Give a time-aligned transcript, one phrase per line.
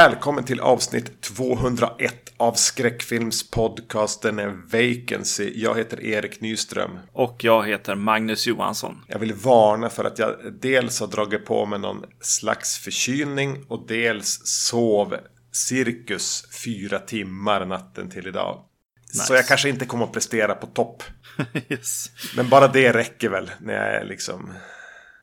[0.00, 5.52] Välkommen till avsnitt 201 av skräckfilmspodcasten Vacancy.
[5.54, 6.98] Jag heter Erik Nyström.
[7.12, 9.04] Och jag heter Magnus Johansson.
[9.08, 13.86] Jag vill varna för att jag dels har dragit på mig någon slags förkylning och
[13.88, 15.16] dels sov
[15.52, 18.64] cirkus fyra timmar natten till idag.
[19.12, 19.24] Nice.
[19.24, 21.02] Så jag kanske inte kommer att prestera på topp.
[21.68, 22.10] yes.
[22.36, 24.52] Men bara det räcker väl när jag är liksom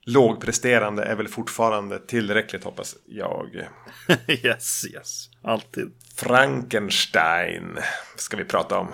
[0.07, 3.67] lågpresterande är väl fortfarande tillräckligt hoppas jag.
[4.27, 5.29] yes, yes.
[5.41, 5.91] Alltid.
[6.15, 7.77] Frankenstein
[8.15, 8.87] ska vi prata om.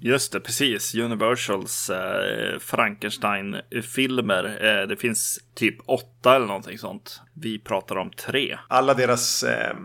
[0.00, 0.94] Just det, precis.
[0.94, 4.44] Universals eh, Frankenstein-filmer.
[4.44, 7.20] Eh, det finns typ åtta eller någonting sånt.
[7.34, 8.58] Vi pratar om tre.
[8.68, 9.76] Alla deras eh,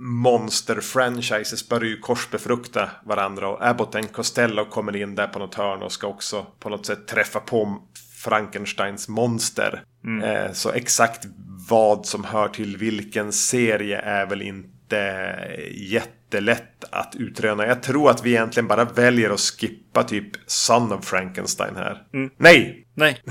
[0.00, 3.48] monster-franchises börjar ju korsbefrukta varandra.
[3.48, 6.86] Och Abbott and Costello kommer in där på något hörn och ska också på något
[6.86, 7.82] sätt träffa på
[8.24, 9.82] Frankensteins monster.
[10.04, 10.22] Mm.
[10.22, 11.26] Eh, så exakt
[11.68, 15.34] vad som hör till vilken serie är väl inte
[15.70, 17.66] jättelätt att utröna.
[17.66, 22.02] Jag tror att vi egentligen bara väljer att skippa typ Son of Frankenstein här.
[22.14, 22.30] Mm.
[22.36, 22.86] Nej!
[22.94, 23.22] Nej.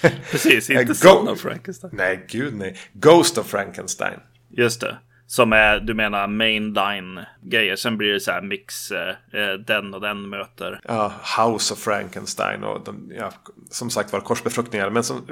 [0.30, 1.92] Precis, inte Son of Frankenstein.
[1.96, 2.76] Nej, gud nej.
[2.92, 4.20] Ghost of Frankenstein.
[4.50, 4.96] Just det.
[5.26, 7.76] Som är, du menar, mainline-grejer.
[7.76, 10.80] Sen blir det så här mix, eh, eh, den och den möter.
[10.84, 13.32] Ja, House of Frankenstein och de, ja,
[13.70, 14.90] som sagt var korsbefruktningar.
[14.90, 15.26] Men som,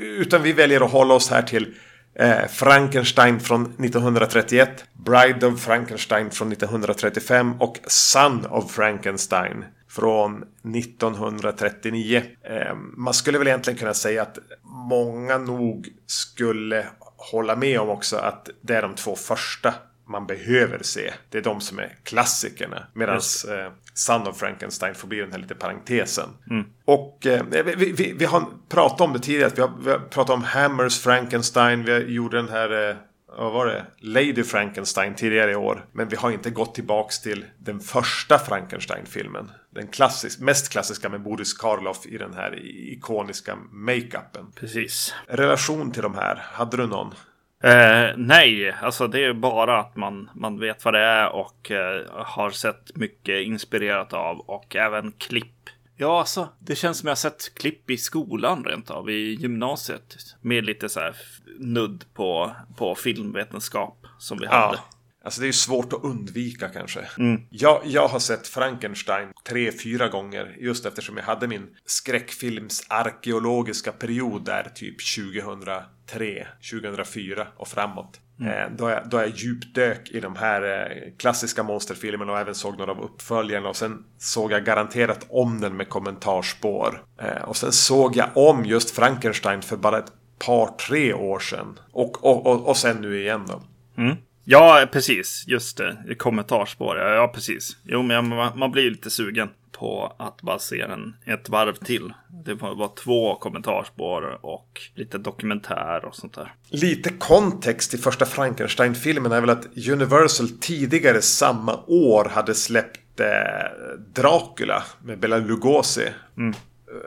[0.00, 1.74] utan vi väljer att hålla oss här till
[2.14, 4.84] eh, Frankenstein från 1931.
[4.92, 10.44] Bride of Frankenstein från 1935 och Son of Frankenstein från
[10.76, 12.22] 1939.
[12.42, 18.16] Eh, man skulle väl egentligen kunna säga att många nog skulle hålla med om också
[18.16, 19.74] att det är de två första
[20.08, 21.12] man behöver se.
[21.30, 22.86] Det är de som är klassikerna.
[22.92, 26.28] Medan eh, Son of Frankenstein får bli den här lite parentesen.
[26.50, 26.64] Mm.
[26.84, 29.50] Och eh, vi, vi, vi, har pratat om det tidigare.
[29.54, 31.84] Vi har, vi har pratat om Hammers Frankenstein.
[31.84, 32.96] Vi gjorde den här eh,
[33.38, 33.86] vad var det?
[33.98, 35.84] Lady Frankenstein tidigare i år.
[35.92, 39.50] Men vi har inte gått tillbaks till den första Frankenstein-filmen.
[39.70, 44.52] Den klassisk, mest klassiska med Boris Karloff i den här ikoniska makeupen.
[44.60, 45.14] Precis.
[45.26, 47.14] Relation till de här, hade du någon?
[47.62, 52.02] Eh, nej, alltså det är bara att man, man vet vad det är och eh,
[52.10, 57.54] har sett mycket inspirerat av och även klipp Ja, alltså, det känns som jag sett
[57.54, 60.16] klipp i skolan rent av, i gymnasiet.
[60.40, 61.16] Med lite så här
[61.58, 64.78] nudd på, på filmvetenskap som vi hade.
[65.26, 67.00] Alltså det är ju svårt att undvika kanske.
[67.18, 67.42] Mm.
[67.50, 70.56] Jag, jag har sett Frankenstein tre, fyra gånger.
[70.60, 78.20] Just eftersom jag hade min skräckfilmsarkeologiska period där typ 2003, 2004 och framåt.
[78.40, 78.52] Mm.
[78.52, 82.78] Eh, då, jag, då jag djupdök i de här eh, klassiska monsterfilmerna och även såg
[82.78, 83.68] några av uppföljarna.
[83.68, 87.02] Och sen såg jag garanterat om den med kommentarspår.
[87.22, 91.78] Eh, och sen såg jag om just Frankenstein för bara ett par, tre år sedan.
[91.92, 93.62] Och, och, och, och sen nu igen då.
[94.02, 94.16] Mm.
[94.44, 95.44] Ja, precis.
[95.46, 96.14] Just det.
[96.18, 96.98] Kommentarspår.
[96.98, 97.76] Ja, ja precis.
[97.84, 99.48] Jo, men man, man blir lite sugen
[99.78, 102.12] på att bara se den ett varv till.
[102.44, 106.54] Det var två kommentarspår och lite dokumentär och sånt där.
[106.68, 113.26] Lite kontext i första Frankenstein-filmen är väl att Universal tidigare samma år hade släppt eh,
[114.14, 116.08] Dracula med Bela Lugosi.
[116.36, 116.54] Mm.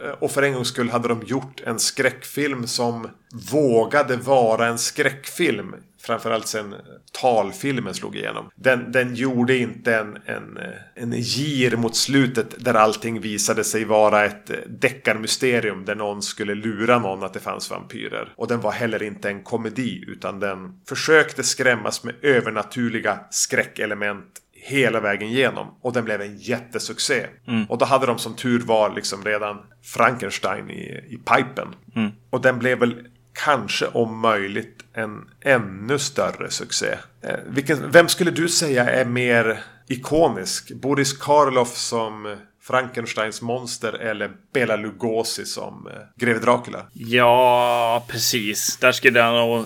[0.03, 3.07] Eh, och för en gångs skull hade de gjort en skräckfilm som
[3.51, 5.75] vågade vara en skräckfilm.
[6.09, 6.75] Framförallt sen
[7.21, 8.49] talfilmen slog igenom.
[8.55, 10.59] Den, den gjorde inte en, en,
[10.95, 16.99] en gir mot slutet där allting visade sig vara ett deckarmysterium där någon skulle lura
[16.99, 18.33] någon att det fanns vampyrer.
[18.35, 24.99] Och den var heller inte en komedi utan den försökte skrämmas med övernaturliga skräckelement hela
[24.99, 25.67] vägen igenom.
[25.81, 27.25] Och den blev en jättesuccé.
[27.47, 27.65] Mm.
[27.65, 31.67] Och då hade de som tur var liksom redan Frankenstein i, i pipen.
[31.95, 32.11] Mm.
[32.29, 33.07] Och den blev väl
[33.43, 36.97] kanske om möjligt en ännu större succé.
[37.21, 40.71] Eh, vilken, vem skulle du säga är mer ikonisk?
[40.71, 46.85] Boris Karloff som Frankensteins monster eller Bela Lugosi som eh, greve Dracula?
[46.93, 48.77] Ja, precis.
[48.77, 49.65] Där skulle jag nog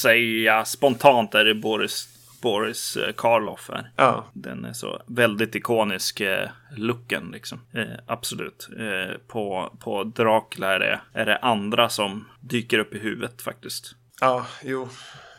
[0.00, 2.08] säga spontant är det Boris
[2.40, 3.92] Boris eh, Karloff är.
[3.96, 4.26] Ja.
[4.32, 7.60] Den är så väldigt ikonisk eh, looken liksom.
[7.74, 8.68] Eh, absolut.
[8.78, 13.94] Eh, på, på Dracula är det, är det andra som dyker upp i huvudet faktiskt.
[14.20, 14.88] Ja, jo.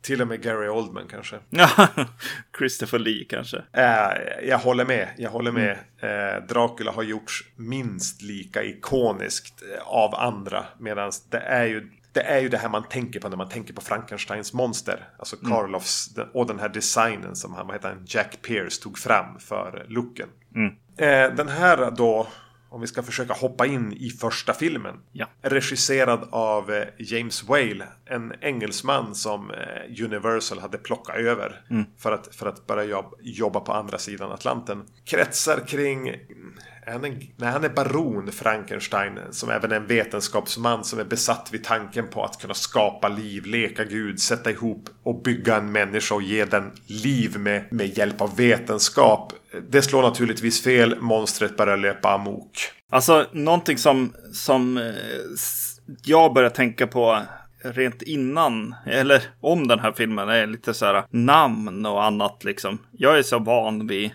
[0.02, 1.40] Till och med Gary Oldman kanske.
[2.58, 3.58] Christopher Lee kanske.
[3.74, 5.08] Eh, jag håller med.
[5.18, 5.78] Jag håller med.
[6.02, 6.36] Mm.
[6.36, 10.66] Eh, Dracula har gjorts minst lika ikoniskt eh, av andra.
[10.78, 13.74] Medan det är ju det är ju det här man tänker på när man tänker
[13.74, 15.10] på Frankensteins monster.
[15.20, 15.52] Alltså mm.
[15.52, 19.86] Karloffs och den här designen som han, vad heter han, Jack Pierce tog fram för
[19.90, 20.30] looken.
[20.56, 20.76] Mm.
[20.98, 22.28] Eh, den här då
[22.72, 24.96] om vi ska försöka hoppa in i första filmen.
[25.12, 25.28] Ja.
[25.42, 31.86] Regisserad av eh, James Whale, en engelsman som eh, Universal hade plockat över mm.
[31.98, 34.84] för, att, för att börja jobba på andra sidan Atlanten.
[35.06, 36.16] Kretsar kring
[36.88, 41.64] han nej, han är baron Frankenstein som även är en vetenskapsman som är besatt vid
[41.64, 46.22] tanken på att kunna skapa liv, leka Gud, sätta ihop och bygga en människa och
[46.22, 49.34] ge den liv med, med hjälp av vetenskap.
[49.70, 52.72] Det slår naturligtvis fel, monstret börjar löpa amok.
[52.90, 54.84] Alltså någonting som, som eh,
[56.04, 57.22] jag börjar tänka på
[57.64, 62.78] rent innan, eller om den här filmen, är lite så här namn och annat liksom.
[62.92, 64.12] Jag är så van vid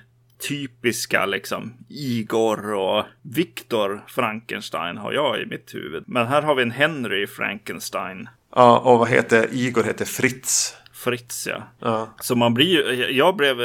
[0.48, 6.04] typiska liksom Igor och Viktor Frankenstein har jag i mitt huvud.
[6.06, 8.28] Men här har vi en Henry Frankenstein.
[8.54, 9.82] Ja, och vad heter Igor?
[9.82, 10.76] heter Fritz.
[10.92, 11.62] Fritz ja.
[11.80, 12.14] ja.
[12.20, 13.58] Så man blir ju, jag blev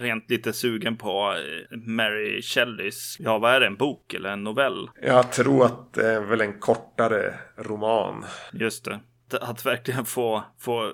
[0.00, 1.34] rent lite sugen på
[1.70, 4.90] eh, Mary Shelleys, ja vad är det, en bok eller en novell?
[5.02, 8.24] Jag tror att det är väl en kortare roman.
[8.52, 9.00] Just det
[9.34, 10.92] att verkligen få, få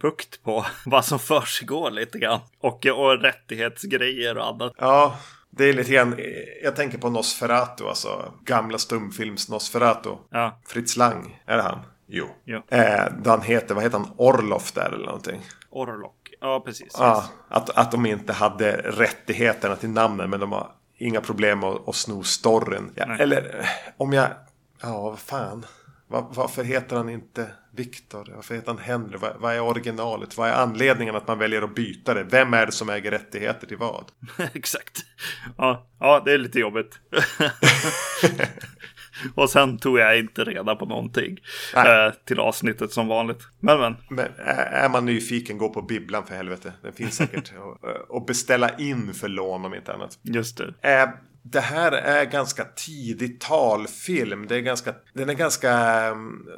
[0.00, 2.40] bukt på vad som försiggår lite grann.
[2.58, 4.72] Och, och rättighetsgrejer och annat.
[4.78, 5.18] Ja,
[5.50, 6.18] det är lite grann,
[6.62, 10.10] jag tänker på Nosferatu, alltså gamla stumfilms Nosferatu.
[10.30, 10.60] Ja.
[10.66, 11.78] Fritz Lang, är det han?
[12.06, 12.26] Jo.
[12.44, 12.62] jo.
[12.68, 15.40] Eh, han heter, vad heter han, Orlof där eller någonting?
[15.70, 16.96] Orlok, ja precis.
[16.98, 21.88] Ja, att, att de inte hade rättigheterna till namnen men de har inga problem att,
[21.88, 22.90] att sno storyn.
[22.94, 24.28] Ja, eller om jag,
[24.82, 25.66] ja vad fan.
[26.14, 28.32] Var, varför heter han inte Viktor?
[28.34, 29.18] Varför heter han Henry?
[29.18, 30.36] Vad, vad, är originalet?
[30.36, 32.24] Vad är anledningen att man väljer att byta det?
[32.24, 34.04] Vem är det som äger rättigheter till vad?
[34.54, 35.04] Exakt.
[35.56, 37.00] Ja, ja, det är lite jobbigt.
[39.34, 41.38] Och sen tog jag inte reda på någonting
[41.76, 43.48] eh, till avsnittet som vanligt.
[43.60, 43.96] Men men.
[44.08, 44.28] Men
[44.72, 46.72] är man nyfiken, gå på bibblan för helvete.
[46.82, 47.52] Den finns säkert.
[47.58, 47.84] och,
[48.16, 50.18] och beställa in för lån om inte annat.
[50.22, 50.74] Just det.
[50.82, 51.08] Eh,
[51.46, 54.46] det här är ganska tidig talfilm.
[54.46, 56.12] Det är ganska, den är ganska,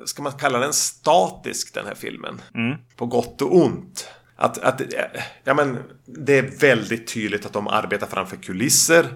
[0.04, 2.40] ska man kalla den statisk den här filmen?
[2.54, 2.76] Mm.
[2.96, 4.08] På gott och ont.
[4.36, 4.82] Att, att,
[5.44, 9.06] ja, men, det är väldigt tydligt att de arbetar framför kulisser.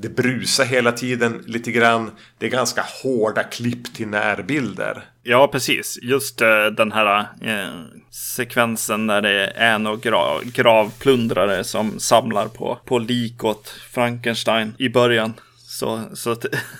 [0.00, 2.10] Det brusar hela tiden lite grann.
[2.38, 5.04] Det är ganska hårda klipp till närbilder.
[5.22, 5.98] Ja, precis.
[6.02, 12.78] Just uh, den här uh, sekvensen när det är några gra gravplundrare som samlar på,
[12.84, 15.34] på lik åt Frankenstein i början.
[15.78, 16.36] Så, så,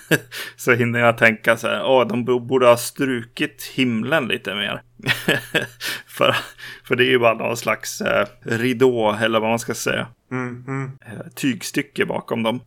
[0.55, 4.81] så hinner jag tänka så här, åh, de borde ha strukit himlen lite mer.
[6.07, 6.35] för,
[6.83, 10.07] för det är ju bara någon slags eh, ridå, eller vad man ska säga.
[10.31, 10.91] Mm, mm.
[11.35, 12.61] Tygstycke bakom dem.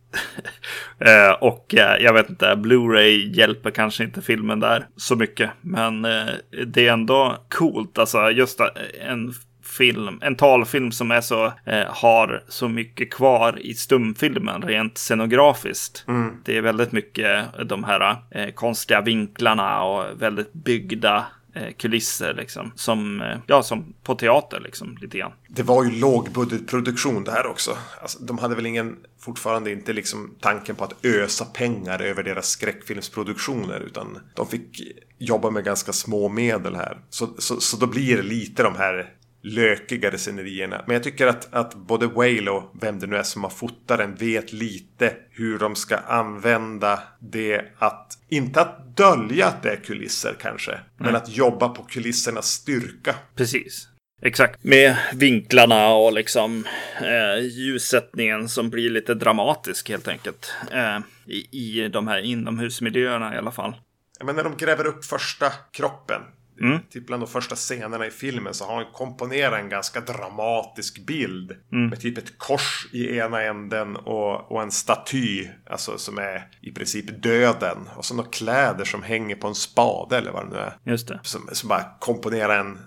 [0.99, 5.51] eh, och eh, jag vet inte, Blu-ray hjälper kanske inte filmen där så mycket.
[5.61, 6.33] Men eh,
[6.67, 8.59] det är ändå coolt, alltså just
[9.01, 9.33] en
[9.73, 16.05] film, en talfilm som är så, eh, har så mycket kvar i stumfilmen rent scenografiskt.
[16.07, 16.31] Mm.
[16.45, 22.71] Det är väldigt mycket de här eh, konstiga vinklarna och väldigt byggda eh, kulisser liksom.
[22.75, 25.31] Som, eh, ja, som på teater liksom lite grann.
[25.47, 27.77] Det var ju lågbudgetproduktion det här också.
[28.01, 32.47] Alltså, de hade väl ingen, fortfarande inte liksom tanken på att ösa pengar över deras
[32.47, 33.79] skräckfilmsproduktioner.
[33.79, 34.81] Utan de fick
[35.17, 36.97] jobba med ganska små medel här.
[37.09, 39.09] Så, så, så då blir det lite de här
[39.43, 40.83] lökigare scenerierna.
[40.87, 43.97] Men jag tycker att, att både Whale och vem det nu är som har fotat
[43.97, 49.75] den vet lite hur de ska använda det att, inte att dölja att det är
[49.75, 50.83] kulisser kanske, mm.
[50.97, 53.15] men att jobba på kulissernas styrka.
[53.35, 53.87] Precis.
[54.21, 54.63] Exakt.
[54.63, 56.65] Med vinklarna och liksom
[57.01, 60.53] eh, ljussättningen som blir lite dramatisk helt enkelt.
[60.71, 63.75] Eh, i, I de här inomhusmiljöerna i alla fall.
[64.23, 66.21] Men när de gräver upp första kroppen
[66.61, 66.79] Mm.
[66.89, 71.51] Typ bland de första scenerna i filmen så har han komponerat en ganska dramatisk bild.
[71.71, 71.87] Mm.
[71.87, 75.47] Med typ ett kors i ena änden och, och en staty.
[75.69, 77.89] Alltså som är i princip döden.
[77.95, 80.77] Och så några kläder som hänger på en spade eller vad det nu är.
[80.83, 81.19] Just det.
[81.23, 82.79] Som, som bara komponerar en,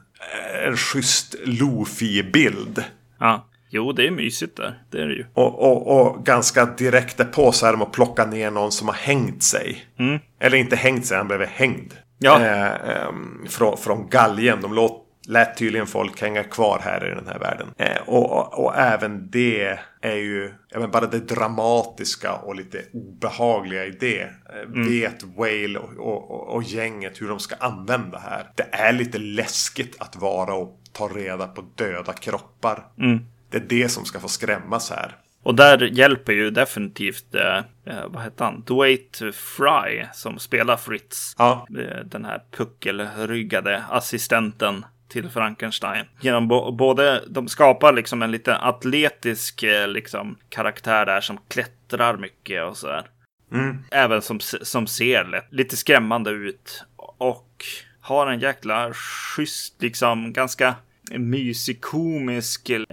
[0.66, 2.84] en schysst Lofi-bild.
[3.20, 3.48] Ja.
[3.70, 4.82] Jo, det är mysigt där.
[4.90, 5.26] Det är det ju.
[5.34, 8.94] Och, och, och ganska direkt på så är de att plocka ner någon som har
[8.94, 9.86] hängt sig.
[9.98, 10.18] Mm.
[10.40, 11.92] Eller inte hängt sig, han blev hängd.
[12.18, 12.40] Ja.
[12.40, 13.12] Eh, eh,
[13.48, 14.60] från, från galgen.
[14.60, 17.68] De låt, lät tydligen folk hänga kvar här i den här världen.
[17.78, 23.84] Eh, och, och, och, även det är ju, jag bara det dramatiska och lite obehagliga
[23.84, 24.22] i det.
[24.22, 24.88] Eh, mm.
[24.88, 28.50] Vet Whale och, och, och, gänget hur de ska använda här.
[28.54, 32.86] Det är lite läskigt att vara och ta reda på döda kroppar.
[32.98, 33.18] Mm.
[33.50, 35.16] Det är det som ska få skrämmas här.
[35.46, 41.34] Och där hjälper ju definitivt, eh, eh, vad heter han, Dwight Fry som spelar Fritz.
[41.38, 41.66] Ja.
[41.78, 46.04] Eh, den här puckelryggade assistenten till Frankenstein.
[46.20, 52.64] Genom både, de skapar liksom en lite atletisk eh, liksom, karaktär där som klättrar mycket
[52.64, 53.06] och sådär.
[53.52, 53.78] Mm.
[53.90, 56.84] Även som, som ser lite skrämmande ut.
[56.96, 57.64] Och
[58.00, 60.74] har en jäkla schysst, liksom ganska
[61.10, 62.86] mysig, komisk eh,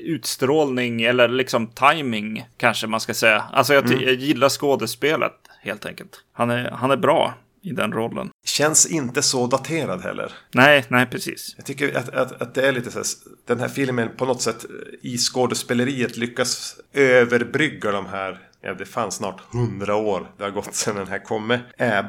[0.00, 3.44] utstrålning eller liksom timing kanske man ska säga.
[3.52, 4.00] Alltså jag, mm.
[4.02, 6.24] jag gillar skådespelet helt enkelt.
[6.32, 8.30] Han är, han är bra i den rollen.
[8.44, 10.32] Känns inte så daterad heller.
[10.54, 11.54] Nej, nej precis.
[11.56, 13.06] Jag tycker att, att, att det är lite så här,
[13.46, 14.66] den här filmen på något sätt
[15.02, 20.74] i skådespeleriet lyckas överbrygga de här Ja, det fanns snart hundra år det har gått
[20.74, 21.50] sedan den här kom.
[21.50, 22.04] Eh, eh,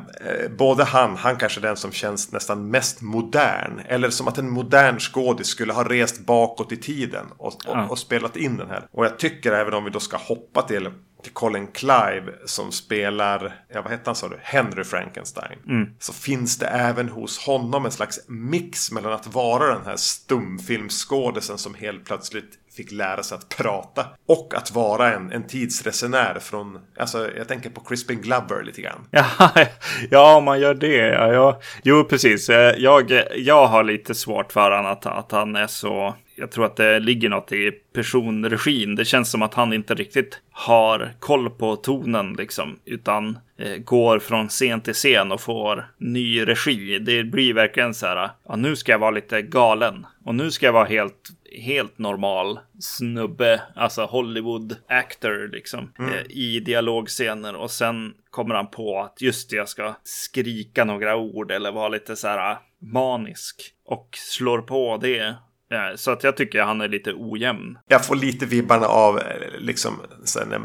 [0.58, 3.82] både han, han kanske är den som känns nästan mest modern.
[3.86, 7.88] Eller som att en modern skådis skulle ha rest bakåt i tiden och, och, ja.
[7.88, 8.88] och, spelat in den här.
[8.92, 10.90] Och jag tycker även om vi då ska hoppa till
[11.24, 15.60] till Colin Clive som spelar, ja vad hette han sa du, Henry Frankenstein.
[15.68, 15.90] Mm.
[16.00, 21.58] Så finns det även hos honom en slags mix mellan att vara den här stumfilmsskådisen
[21.58, 24.06] som helt plötsligt fick lära sig att prata.
[24.26, 29.08] Och att vara en, en tidsresenär från, alltså jag tänker på Crispin Glover lite grann.
[29.12, 29.52] Ja,
[30.12, 31.08] ja man gör det.
[31.08, 31.62] Ja, ja.
[31.84, 32.50] Jo, precis.
[32.50, 36.66] Eh, jag, jag har lite svårt för honom att, att han är så jag tror
[36.66, 38.96] att det ligger något i personregin.
[38.96, 44.20] Det känns som att han inte riktigt har koll på tonen liksom, utan eh, går
[44.20, 47.00] från scen till scen och får ny regi.
[47.00, 50.66] Det blir verkligen så här, ja, nu ska jag vara lite galen och nu ska
[50.66, 56.14] jag vara helt helt normal snubbe, alltså Hollywood actor liksom, mm.
[56.14, 61.16] eh, i dialogscener och sen kommer han på att just det, jag ska skrika några
[61.16, 65.36] ord eller vara lite så här manisk och slår på det
[65.96, 67.78] så att jag tycker han är lite ojämn.
[67.88, 69.24] Jag får lite vibbarna av eh,
[69.60, 69.94] liksom
[70.50, 70.62] när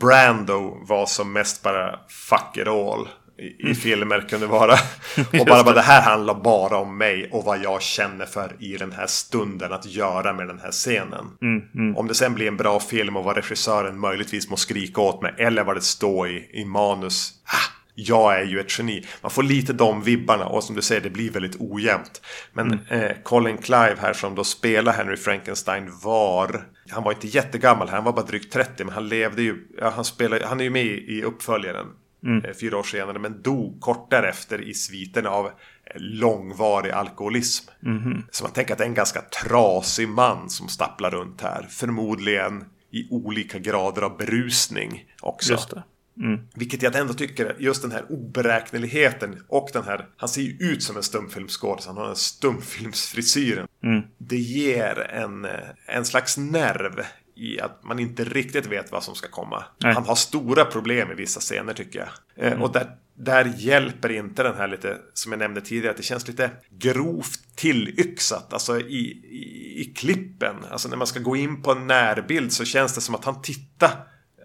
[0.00, 4.72] Brando var som mest bara fuck it all i, i filmer kunde vara.
[5.40, 8.76] och bara, bara det här handlar bara om mig och vad jag känner för i
[8.76, 11.26] den här stunden att göra med den här scenen.
[11.42, 11.96] Mm, mm.
[11.96, 15.34] Om det sen blir en bra film och vad regissören möjligtvis må skrika åt mig
[15.38, 17.32] eller vad det står i, i manus.
[17.44, 19.06] Ah, jag är ju ett geni.
[19.22, 22.22] Man får lite de vibbarna och som du säger det blir väldigt ojämnt.
[22.52, 23.02] Men mm.
[23.02, 28.04] eh, Colin Clive här som då spelar Henry Frankenstein var han var inte jättegammal, han
[28.04, 30.86] var bara drygt 30 men han levde ju, ja, han, spelade, han är ju med
[30.86, 31.86] i uppföljaren
[32.24, 32.44] mm.
[32.44, 35.50] eh, fyra år senare men dog kort därefter i sviten av
[35.94, 37.70] långvarig alkoholism.
[37.86, 38.22] Mm.
[38.30, 41.66] Så man tänker att det är en ganska trasig man som stapplar runt här.
[41.70, 45.82] Förmodligen i olika grader av berusning också.
[46.16, 46.40] Mm.
[46.54, 50.82] Vilket jag ändå tycker, just den här oberäkneligheten och den här, han ser ju ut
[50.82, 53.68] som en stumfilmsskådis, han har den stumfilmsfrisyren.
[53.82, 54.02] Mm.
[54.18, 55.46] Det ger en,
[55.86, 57.02] en slags nerv
[57.42, 59.64] i att man inte riktigt vet vad som ska komma.
[59.78, 59.94] Nej.
[59.94, 62.08] Han har stora problem i vissa scener tycker jag.
[62.46, 62.62] Eh, mm.
[62.62, 66.28] Och där, där hjälper inte den här lite, som jag nämnde tidigare, att det känns
[66.28, 68.52] lite grovt tillyxat.
[68.52, 70.56] Alltså i, i, i klippen.
[70.70, 73.42] Alltså när man ska gå in på en närbild så känns det som att han
[73.42, 73.90] tittar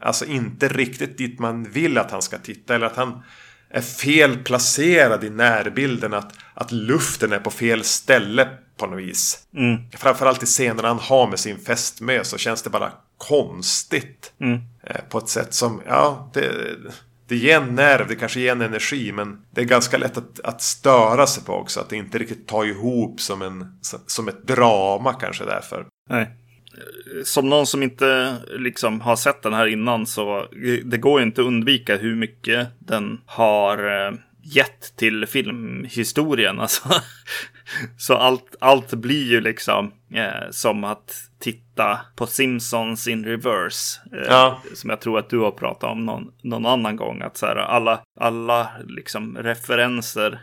[0.02, 2.76] Alltså inte riktigt dit man vill att han ska titta.
[2.76, 3.24] Eller att han
[3.70, 6.14] är fel placerad i närbilden.
[6.14, 9.48] Att, att luften är på fel ställe på något vis.
[9.54, 9.78] Mm.
[9.92, 14.34] Framförallt i scenerna han har med sin fästmö så känns det bara konstigt.
[14.42, 14.60] Mm.
[14.84, 16.52] Eh, på ett sätt som, ja, det,
[17.28, 19.12] det ger en nerv, det kanske ger en energi.
[19.12, 21.80] Men det är ganska lätt att, att störa sig på också.
[21.80, 25.86] Att det inte riktigt tar ihop som, en, som ett drama kanske därför.
[26.10, 26.28] Nej
[27.24, 30.48] som någon som inte liksom har sett den här innan så
[30.86, 34.14] det går ju inte att undvika hur mycket den har eh,
[34.56, 36.60] gett till filmhistorien.
[36.60, 36.90] Alltså.
[37.98, 44.00] Så allt, allt blir ju liksom eh, som att titta på Simpsons in reverse.
[44.14, 44.62] Eh, ja.
[44.74, 47.22] Som jag tror att du har pratat om någon, någon annan gång.
[47.22, 50.40] Att så här, alla, alla liksom referenser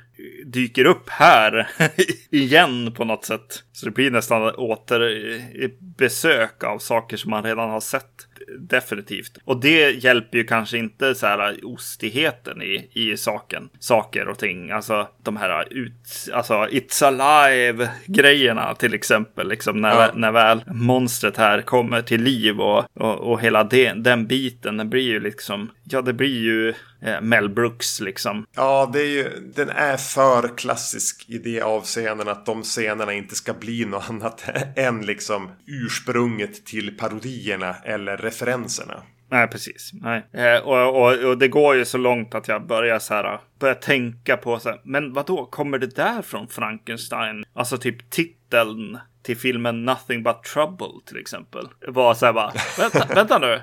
[0.46, 1.68] dyker upp här
[2.30, 3.64] igen på något sätt.
[3.73, 9.38] Så det blir nästan återbesök av saker som man redan har sett definitivt.
[9.44, 13.68] Och det hjälper ju kanske inte så här ostigheten i, i saken.
[13.78, 14.70] Saker och ting.
[14.70, 19.48] Alltså de här ut, alltså It's Alive grejerna till exempel.
[19.48, 20.10] Liksom när, ja.
[20.14, 24.76] när väl monstret här kommer till liv och, och, och hela den, den biten.
[24.76, 28.46] Den blir ju liksom, ja det blir ju eh, Mel Brooks liksom.
[28.56, 33.34] Ja, det är ju, den är för klassisk i det avseenden att de scenerna inte
[33.34, 34.44] ska bli något annat
[34.76, 39.03] än liksom ursprunget till parodierna eller referenserna.
[39.31, 39.91] Nej, precis.
[39.93, 40.26] Nej.
[40.33, 43.75] Eh, och, och, och, det går ju så långt att jag börjar så här, börjar
[43.75, 47.45] tänka på så här, men vad då kommer det där från Frankenstein?
[47.53, 51.69] Alltså typ titeln till filmen Nothing But Trouble till exempel.
[51.88, 53.53] Var så här bara, vänta, vänta nu,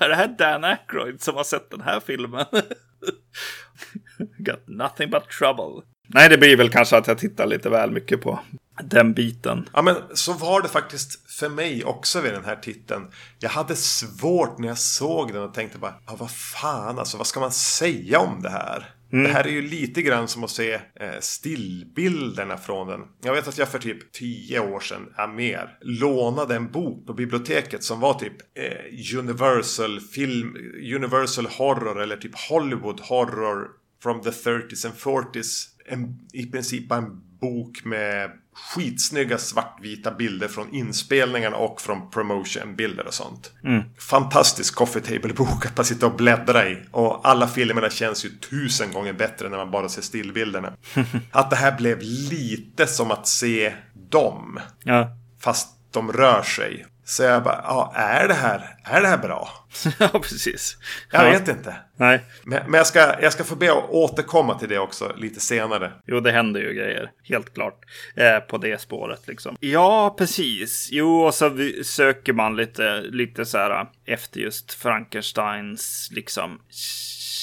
[0.00, 2.46] är det här Dan Aykroyd som har sett den här filmen?
[4.38, 5.82] Got nothing but trouble.
[6.08, 8.40] Nej, det blir väl kanske att jag tittar lite väl mycket på
[8.84, 9.68] den biten.
[9.72, 13.06] Ja, men så var det faktiskt för mig också vid den här titeln.
[13.38, 17.26] Jag hade svårt när jag såg den och tänkte bara, ja, vad fan alltså, vad
[17.26, 18.94] ska man säga om det här?
[19.12, 19.24] Mm.
[19.24, 23.00] Det här är ju lite grann som att se eh, stillbilderna från den.
[23.22, 27.12] Jag vet att jag för typ tio år sedan, ja mer, lånade en bok på
[27.12, 30.56] biblioteket som var typ eh, Universal film,
[30.96, 33.68] Universal horror eller typ Hollywood horror
[34.02, 35.66] from the 30s and 40s.
[35.86, 38.30] En, I princip bara en bok med
[38.74, 43.52] skitsnygga svartvita bilder från inspelningarna och från promotionbilder och sånt.
[43.64, 43.82] Mm.
[43.98, 46.78] Fantastisk coffee table-bok att bara sitta och bläddra i.
[46.90, 50.72] Och alla filmerna känns ju tusen gånger bättre när man bara ser stillbilderna.
[51.30, 53.72] att det här blev lite som att se
[54.10, 54.60] dem.
[54.84, 55.08] Ja.
[55.40, 56.86] Fast de rör sig.
[57.08, 59.48] Så jag bara, ja, är det här, är det här bra?
[59.98, 60.76] ja, precis.
[61.12, 61.30] Jag ja.
[61.30, 61.76] vet inte.
[61.96, 62.24] Nej.
[62.44, 65.92] Men, men, jag, ska, jag ska få be att återkomma till det också lite senare.
[66.06, 67.10] Jo, det händer ju grejer.
[67.22, 67.80] Helt klart.
[68.16, 69.56] Eh, på det spåret liksom.
[69.60, 70.88] Ja, precis.
[70.92, 71.50] Jo, och så
[71.84, 76.60] söker man lite, lite så här efter just Frankensteins liksom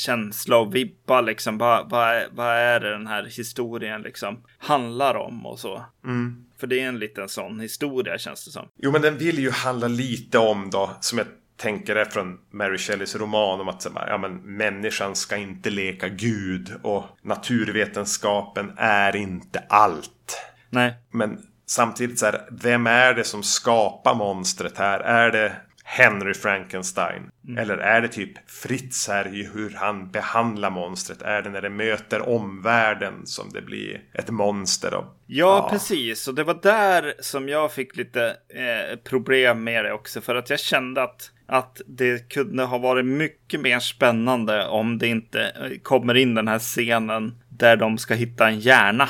[0.05, 1.57] känsla och vibba liksom.
[1.57, 5.85] Vad, vad, vad är det den här historien liksom handlar om och så.
[6.03, 6.44] Mm.
[6.59, 8.69] För det är en liten sån historia känns det som.
[8.77, 12.77] Jo, men den vill ju handla lite om då, som jag tänker är från Mary
[12.77, 19.63] Shelleys roman om att ja, men, människan ska inte leka Gud och naturvetenskapen är inte
[19.69, 20.41] allt.
[20.69, 20.93] Nej.
[21.11, 24.99] Men samtidigt så här, vem är det som skapar monstret här?
[24.99, 25.55] Är det
[25.87, 27.29] Henry Frankenstein?
[27.47, 27.57] Mm.
[27.57, 31.21] Eller är det typ Fritz här i hur han behandlar monstret?
[31.21, 34.93] Är det när det möter omvärlden som det blir ett monster?
[34.93, 36.27] Och, ja, ja, precis.
[36.27, 40.21] Och det var där som jag fick lite eh, problem med det också.
[40.21, 45.07] För att jag kände att att det kunde ha varit mycket mer spännande om det
[45.07, 49.09] inte eh, kommer in den här scenen där de ska hitta en hjärna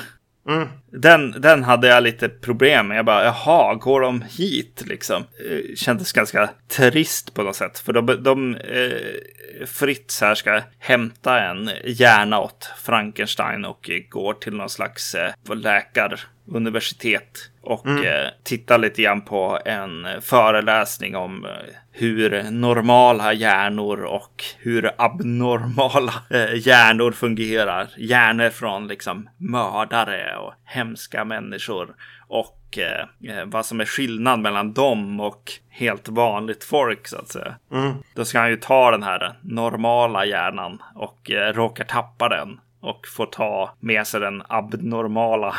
[0.50, 0.68] Mm.
[0.98, 2.98] Den, den hade jag lite problem med.
[2.98, 5.24] Jag bara, jaha, går de hit liksom?
[5.50, 7.80] Eh, kändes ganska trist på något sätt.
[7.80, 14.54] För de, de eh, Fritz här ska hämta en hjärna åt Frankenstein och går till
[14.54, 18.04] någon slags eh, läkaruniversitet och mm.
[18.04, 21.52] eh, titta lite grann på en föreläsning om eh,
[21.92, 27.90] hur normala hjärnor och hur abnormala eh, hjärnor fungerar.
[27.98, 30.54] Hjärnor från liksom mördare och
[30.86, 31.96] hemska människor
[32.28, 37.28] och eh, eh, vad som är skillnad mellan dem och helt vanligt folk så att
[37.28, 37.56] säga.
[37.72, 37.94] Mm.
[38.16, 43.08] Då ska han ju ta den här normala hjärnan och eh, råkar tappa den och
[43.08, 45.56] får ta med sig den abnormala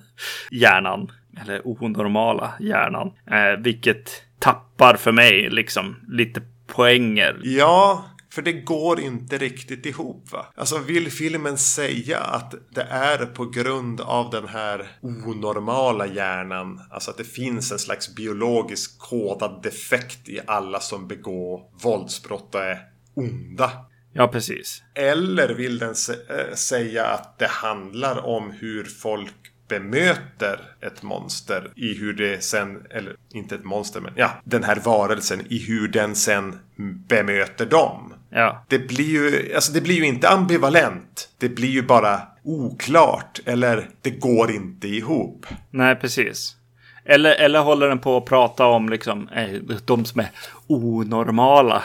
[0.50, 1.12] hjärnan
[1.42, 7.40] eller onormala hjärnan, eh, vilket tappar för mig liksom lite poänger.
[7.42, 10.46] Ja, för det går inte riktigt ihop va?
[10.54, 17.10] Alltså vill filmen säga att det är på grund av den här onormala hjärnan, alltså
[17.10, 22.78] att det finns en slags biologisk kodad defekt i alla som begår våldsbrott och är
[23.14, 23.70] onda.
[24.12, 24.82] Ja, precis.
[24.94, 25.94] Eller vill den
[26.28, 29.34] äh, säga att det handlar om hur folk
[29.68, 34.80] bemöter ett monster i hur det sen, eller inte ett monster men ja, den här
[34.84, 36.58] varelsen i hur den sen
[37.08, 38.14] bemöter dem.
[38.30, 38.64] Ja.
[38.68, 41.28] Det blir ju, alltså det blir ju inte ambivalent.
[41.38, 45.46] Det blir ju bara oklart eller det går inte ihop.
[45.70, 46.56] Nej, precis.
[47.04, 49.50] Eller, eller håller den på att prata om liksom, eh,
[49.84, 50.30] de som är
[50.66, 51.82] onormala?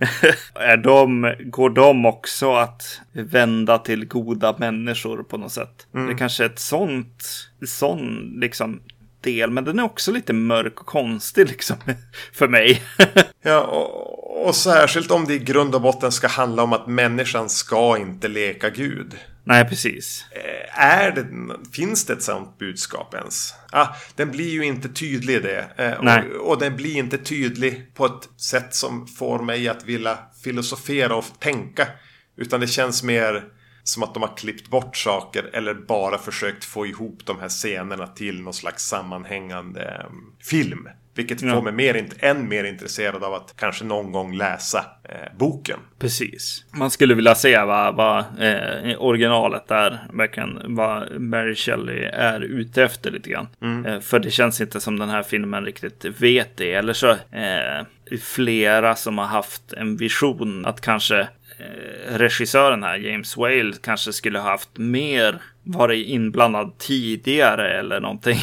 [0.54, 5.86] är de, går de också att vända till goda människor på något sätt?
[5.94, 6.06] Mm.
[6.06, 7.24] Det kanske är ett sånt,
[7.66, 8.80] sån liksom
[9.20, 11.76] del, men den är också lite mörk och konstig liksom
[12.32, 12.82] för mig.
[13.42, 17.48] ja, och, och särskilt om det i grund och botten ska handla om att människan
[17.48, 19.16] ska inte leka Gud.
[19.44, 20.24] Nej, precis.
[20.30, 21.26] Eh, är det,
[21.72, 23.54] finns det ett sånt budskap ens?
[23.72, 25.70] Ah, den blir ju inte tydlig i det.
[25.76, 30.18] Eh, och, och, den blir inte tydlig på ett sätt som får mig att vilja
[30.44, 31.88] filosofera och tänka.
[32.36, 33.44] Utan det känns mer
[33.82, 38.06] som att de har klippt bort saker eller bara försökt få ihop de här scenerna
[38.06, 40.88] till någon slags sammanhängande um, film.
[41.18, 41.54] Vilket ja.
[41.54, 45.78] får mig mer, än mer intresserad av att kanske någon gång läsa eh, boken.
[45.98, 46.64] Precis.
[46.70, 52.82] Man skulle vilja se vad, vad eh, originalet är, verkligen vad Mary Shelley är ute
[52.82, 53.48] efter lite grann.
[53.62, 53.86] Mm.
[53.86, 56.74] Eh, för det känns inte som den här filmen riktigt vet det.
[56.74, 61.20] Eller så eh, flera som har haft en vision att kanske
[61.58, 68.38] eh, regissören här, James Whale, kanske skulle ha haft mer varit inblandad tidigare eller någonting.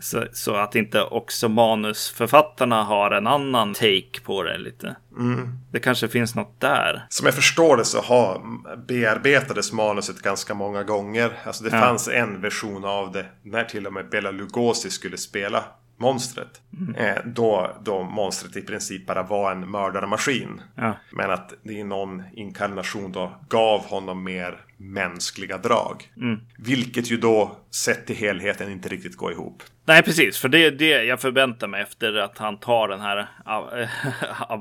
[0.00, 4.96] Så, så, att inte också manusförfattarna har en annan take på det lite.
[5.18, 5.58] Mm.
[5.72, 7.06] Det kanske finns något där.
[7.08, 8.42] Som jag förstår det så har
[8.86, 11.32] bearbetades manuset ganska många gånger.
[11.44, 11.80] Alltså det ja.
[11.80, 15.64] fanns en version av det när till och med Bela Lugosi skulle spela
[16.00, 16.60] monstret.
[16.78, 16.94] Mm.
[16.94, 20.60] Eh, då, då monstret i princip bara var en mördarmaskin.
[20.74, 20.96] Ja.
[21.12, 26.12] Men att det i någon inkarnation då gav honom mer mänskliga drag.
[26.16, 26.40] Mm.
[26.58, 29.62] Vilket ju då sett till helheten inte riktigt går ihop.
[29.84, 30.38] Nej, precis.
[30.38, 33.28] För det är det jag förväntar mig efter att han tar den här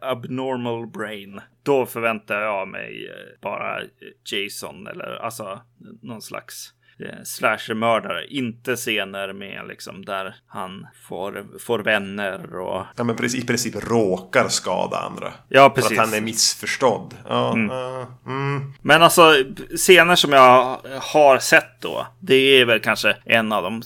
[0.00, 1.40] abnormal brain.
[1.62, 3.80] Då förväntar jag mig eh, bara
[4.32, 5.60] Jason eller alltså
[6.02, 6.74] någon slags
[7.24, 8.26] slashermördare.
[8.26, 12.86] Inte scener med liksom där han får, får vänner och...
[12.96, 15.32] Ja men i princip råkar skada andra.
[15.48, 15.88] Ja precis.
[15.88, 17.14] För att han är missförstådd.
[17.28, 17.70] Ja, mm.
[17.70, 18.72] Uh, mm.
[18.82, 19.34] Men alltså
[19.76, 22.06] scener som jag har sett då.
[22.20, 23.82] Det är väl kanske en av de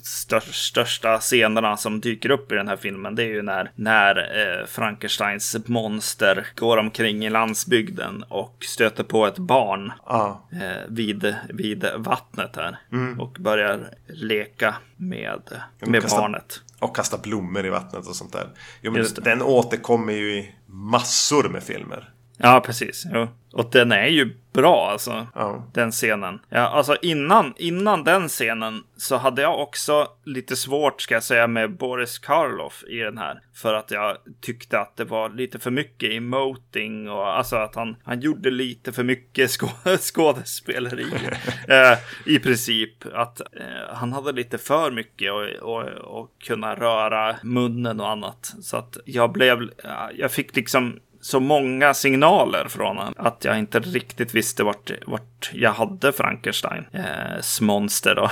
[0.52, 3.14] största scenerna som dyker upp i den här filmen.
[3.14, 9.26] Det är ju när, när eh, Frankensteins monster går omkring i landsbygden och stöter på
[9.26, 10.28] ett barn ah.
[10.52, 12.78] eh, vid, vid vattnet här.
[12.92, 13.03] Mm.
[13.06, 13.20] Mm.
[13.20, 15.42] Och börjar leka med,
[15.78, 16.60] med kasta, barnet.
[16.78, 18.48] Och kasta blommor i vattnet och sånt där.
[18.80, 22.13] Jo, men den återkommer ju i massor med filmer.
[22.38, 23.06] Ja, precis.
[23.12, 23.28] Jo.
[23.52, 25.26] Och den är ju bra alltså.
[25.34, 25.66] Ja.
[25.72, 26.40] Den scenen.
[26.48, 31.46] Ja, alltså innan, innan den scenen så hade jag också lite svårt ska jag säga
[31.46, 33.40] med Boris Karloff i den här.
[33.54, 37.96] För att jag tyckte att det var lite för mycket emoting och alltså att han,
[38.04, 39.68] han gjorde lite för mycket skå
[39.98, 41.06] skådespeleri.
[41.68, 47.36] eh, I princip att eh, han hade lite för mycket och, och, och kunna röra
[47.42, 48.54] munnen och annat.
[48.62, 49.70] Så att jag blev,
[50.14, 55.50] jag fick liksom så många signaler från honom att jag inte riktigt visste vart, vart
[55.52, 56.84] jag hade Frankenstein.
[56.92, 58.30] Eh, monster då.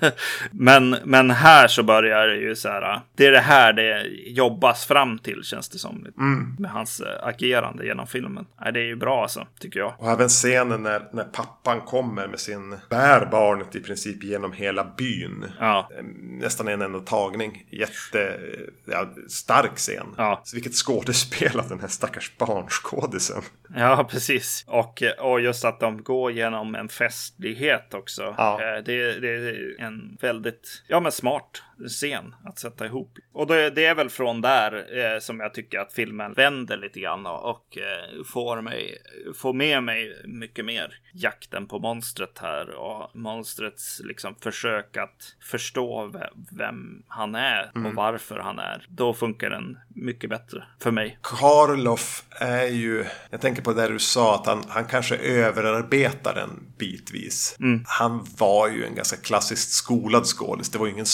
[0.50, 3.00] men, men här så börjar det ju så här.
[3.16, 6.06] Det är det här det jobbas fram till känns det som.
[6.18, 6.56] Mm.
[6.58, 8.46] Med hans äh, agerande genom filmen.
[8.60, 9.94] Nej, det är ju bra alltså, tycker jag.
[9.98, 14.84] Och även scenen när, när pappan kommer med sin bär barnet i princip genom hela
[14.96, 15.44] byn.
[15.60, 15.88] Ja.
[15.98, 17.66] Eh, nästan en enda tagning.
[17.70, 18.40] Jätte
[18.84, 20.06] ja, stark scen.
[20.16, 20.40] Ja.
[20.44, 23.42] Så vilket skådespel av den här stackars barnskådisen.
[23.76, 24.64] Ja, precis.
[24.68, 28.34] Och, och just att de går genom en festlighet också.
[28.38, 28.60] Ja.
[28.62, 33.18] Eh, det, det är en väldigt ja, men smart scen att sätta ihop.
[33.32, 37.00] Och det, det är väl från där eh, som jag tycker att filmen vänder lite
[37.00, 38.98] grann och eh, får, mig,
[39.34, 46.12] får med mig mycket mer jakten på monstret här och monstrets liksom försök att förstå
[46.58, 47.94] vem han är och mm.
[47.94, 48.86] varför han är.
[48.88, 51.18] Då funkar den mycket bättre för mig.
[51.22, 56.72] Karloff är ju, jag tänker på det du sa att han, han kanske överarbetar den
[56.78, 57.56] bitvis.
[57.60, 57.84] Mm.
[57.86, 60.70] Han var ju en ganska klassiskt skolad skådis.
[60.70, 61.06] Det var ju ingen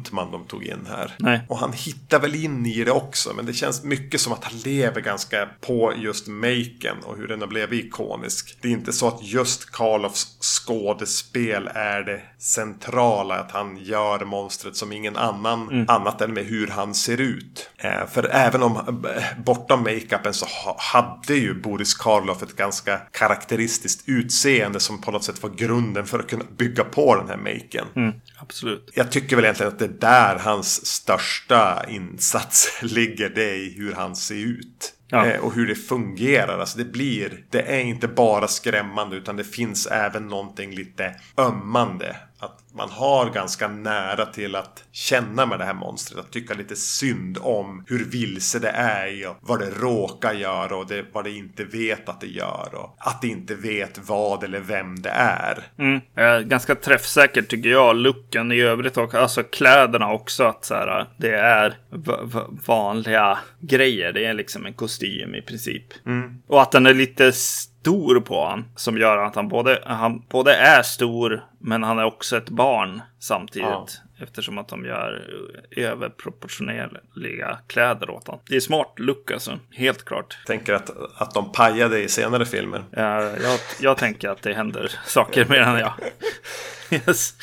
[0.00, 1.14] stuntman de tog in här.
[1.18, 1.40] Nej.
[1.48, 3.32] Och han hittar väl in i det också.
[3.36, 7.40] Men det känns mycket som att han lever ganska på just maken och hur den
[7.40, 8.58] har blivit ikonisk.
[8.60, 13.34] Det är inte så att just Karloffs skådespel är det centrala.
[13.34, 15.68] Att han gör monstret som ingen annan.
[15.68, 15.84] Mm.
[15.88, 17.70] Annat än med hur han ser ut.
[17.76, 20.46] Eh, för även om eh, bortom makeupen så
[20.78, 26.18] hade ju Boris Karloff ett ganska karaktäristiskt utseende som på något sätt var grunden för
[26.18, 27.86] att kunna bygga på den här maken.
[27.96, 28.90] Mm, absolut.
[28.94, 33.30] Jag tycker väl egentligen att det är där hans största insats ligger.
[33.30, 34.94] Det är i hur han ser ut.
[35.08, 35.26] Ja.
[35.26, 36.58] Eh, och hur det fungerar.
[36.58, 42.16] Alltså det blir, det är inte bara skrämmande utan det finns även någonting lite ömmande
[42.74, 46.20] man har ganska nära till att känna med det här monstret.
[46.20, 50.86] Att tycka lite synd om hur vilse det är och vad det råkar göra och
[50.86, 52.68] det, vad det inte vet att det gör.
[52.74, 55.66] Och att det inte vet vad eller vem det är.
[55.78, 56.00] Mm.
[56.16, 57.96] Eh, ganska träffsäkert tycker jag.
[57.96, 60.44] Looken i övrigt och alltså kläderna också.
[60.44, 61.78] Att så här, det är
[62.66, 64.12] vanliga grejer.
[64.12, 65.84] Det är liksom en kostym i princip.
[66.06, 66.42] Mm.
[66.46, 67.32] Och att den är lite
[67.80, 68.64] stor på han.
[68.76, 73.02] Som gör att han både, han både är stor men han är också ett barn
[73.18, 73.68] samtidigt.
[73.68, 73.86] Ja.
[74.22, 75.22] Eftersom att de gör
[75.70, 78.40] överproportionerliga kläder åt honom.
[78.48, 80.38] Det är smart look alltså, helt klart.
[80.46, 82.84] Tänker att, att de pajade i senare filmer.
[82.90, 85.94] Ja, jag, jag tänker att det händer saker med den, ja.
[86.90, 87.34] Yes.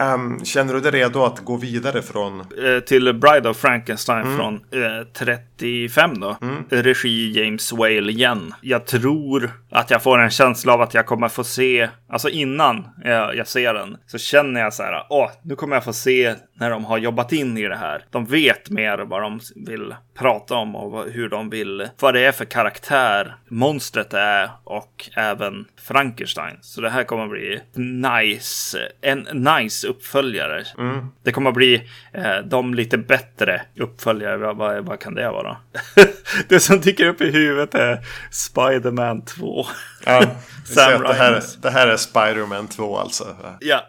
[0.00, 2.40] um, känner du dig redo att gå vidare från?
[2.40, 4.36] Uh, till Bride of Frankenstein mm.
[4.36, 6.36] från eh, 35 då.
[6.42, 6.64] Mm.
[6.70, 8.54] Regi James Whale igen.
[8.60, 12.88] Jag tror att jag får en känsla av att jag kommer få se, alltså innan
[13.04, 16.34] jag, jag ser den, så känner jag så här, åh, nu kommer jag få se
[16.58, 18.04] när de har jobbat in i det här.
[18.10, 22.32] De vet mer vad de vill prata om och hur de vill, vad det är
[22.32, 26.56] för karaktär monstret är och även Frankenstein.
[26.60, 30.64] Så det här kommer bli nice, en nice uppföljare.
[30.78, 31.08] Mm.
[31.22, 34.36] Det kommer bli eh, de lite bättre uppföljare.
[34.36, 35.56] Vad, vad, vad kan det vara?
[36.48, 37.98] det som dyker upp i huvudet är
[38.30, 39.66] Spiderman 2.
[40.04, 40.22] Ja,
[40.64, 43.36] Sam det, här, det här är Spiderman 2 alltså.
[43.60, 43.84] Ja.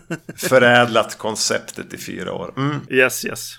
[0.36, 2.54] Förädlat konceptet i fyra år.
[2.56, 2.80] Mm.
[2.90, 3.58] Yes, yes.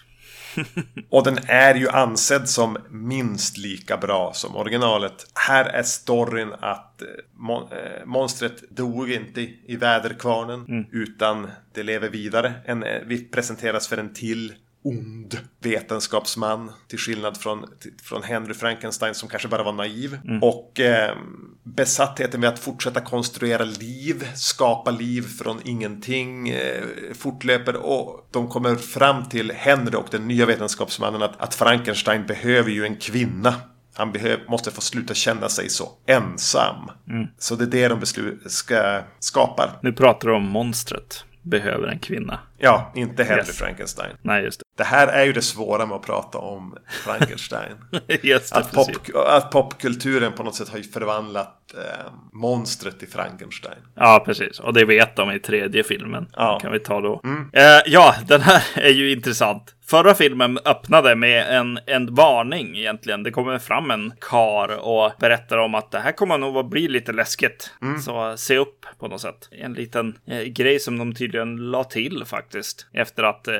[1.09, 5.25] och den är ju ansedd som minst lika bra som originalet.
[5.47, 10.85] Här är storyn att eh, mon äh, monstret dog inte i väderkvarnen mm.
[10.91, 12.53] utan det lever vidare.
[12.65, 16.71] En, eh, vi presenteras för en till ond vetenskapsman.
[16.87, 17.65] Till skillnad från,
[18.03, 20.17] från Henry Frankenstein som kanske bara var naiv.
[20.25, 20.43] Mm.
[20.43, 21.17] Och eh,
[21.63, 27.75] besattheten med att fortsätta konstruera liv, skapa liv från ingenting eh, fortlöper.
[27.75, 32.85] Och de kommer fram till Henry och den nya vetenskapsmannen att, att Frankenstein behöver ju
[32.85, 33.55] en kvinna.
[33.95, 36.89] Han behöv, måste få sluta känna sig så ensam.
[37.09, 37.27] Mm.
[37.37, 39.79] Så det är det de beslut, ska, skapar.
[39.81, 42.39] Nu pratar du om monstret behöver en kvinna.
[42.63, 43.57] Ja, inte Henry yes.
[43.57, 44.17] Frankenstein.
[44.21, 44.65] Nej, just det.
[44.77, 47.77] Det här är ju det svåra med att prata om Frankenstein.
[48.23, 53.79] yes, att, pop, att popkulturen på något sätt har förvandlat eh, monstret till Frankenstein.
[53.95, 54.59] Ja, precis.
[54.59, 56.27] Och det vet de i tredje filmen.
[56.33, 56.59] Ja.
[56.61, 57.21] kan vi ta då.
[57.23, 57.49] Mm.
[57.53, 59.75] Eh, ja, den här är ju intressant.
[59.93, 63.23] Förra filmen öppnade med en, en varning egentligen.
[63.23, 66.87] Det kommer fram en kar och berättar om att det här kommer nog att bli
[66.87, 67.73] lite läskigt.
[67.81, 67.99] Mm.
[67.99, 69.49] Så se upp på något sätt.
[69.51, 72.87] En liten eh, grej som de tydligen la till faktiskt.
[72.93, 73.55] Efter att eh,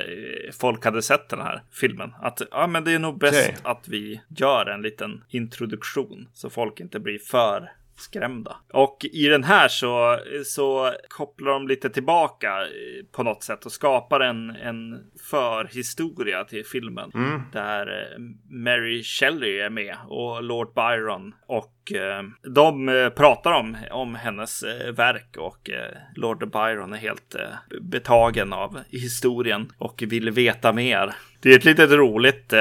[0.59, 2.13] folk hade sett den här filmen.
[2.21, 3.55] Att ja, men det är nog bäst okay.
[3.63, 6.27] att vi gör en liten introduktion.
[6.33, 8.55] Så folk inte blir för skrämda.
[8.73, 13.71] Och i den här så, så kopplar de lite tillbaka eh, på något sätt och
[13.71, 17.11] skapar en, en förhistoria till filmen.
[17.13, 17.41] Mm.
[17.51, 21.33] Där eh, Mary Shelley är med och Lord Byron.
[21.47, 24.63] Och eh, de pratar om, om hennes
[24.97, 25.69] verk och
[26.15, 27.35] Lord Byron är helt
[27.81, 31.13] betagen av historien och vill veta mer.
[31.39, 32.53] Det är ett litet roligt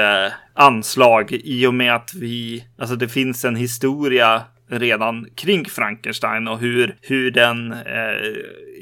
[0.53, 4.41] anslag i och med att vi, alltså det finns en historia
[4.79, 8.15] redan kring Frankenstein och hur, hur den eh,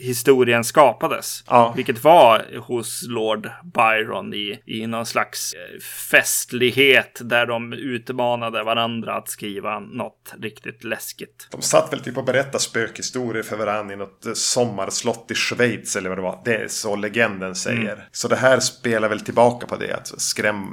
[0.02, 1.44] historien skapades.
[1.48, 1.74] Ja.
[1.76, 5.80] Vilket var hos Lord Byron i, i någon slags eh,
[6.12, 11.48] festlighet där de utmanade varandra att skriva något riktigt läskigt.
[11.52, 15.96] De satt väl typ och berättade spökhistorier för varandra i något eh, sommarslott i Schweiz
[15.96, 16.42] eller vad det var.
[16.46, 17.94] Det är så legenden säger.
[17.94, 18.06] Mm.
[18.12, 19.94] Så det här spelar väl tillbaka på det.
[19.94, 20.68] Att skräm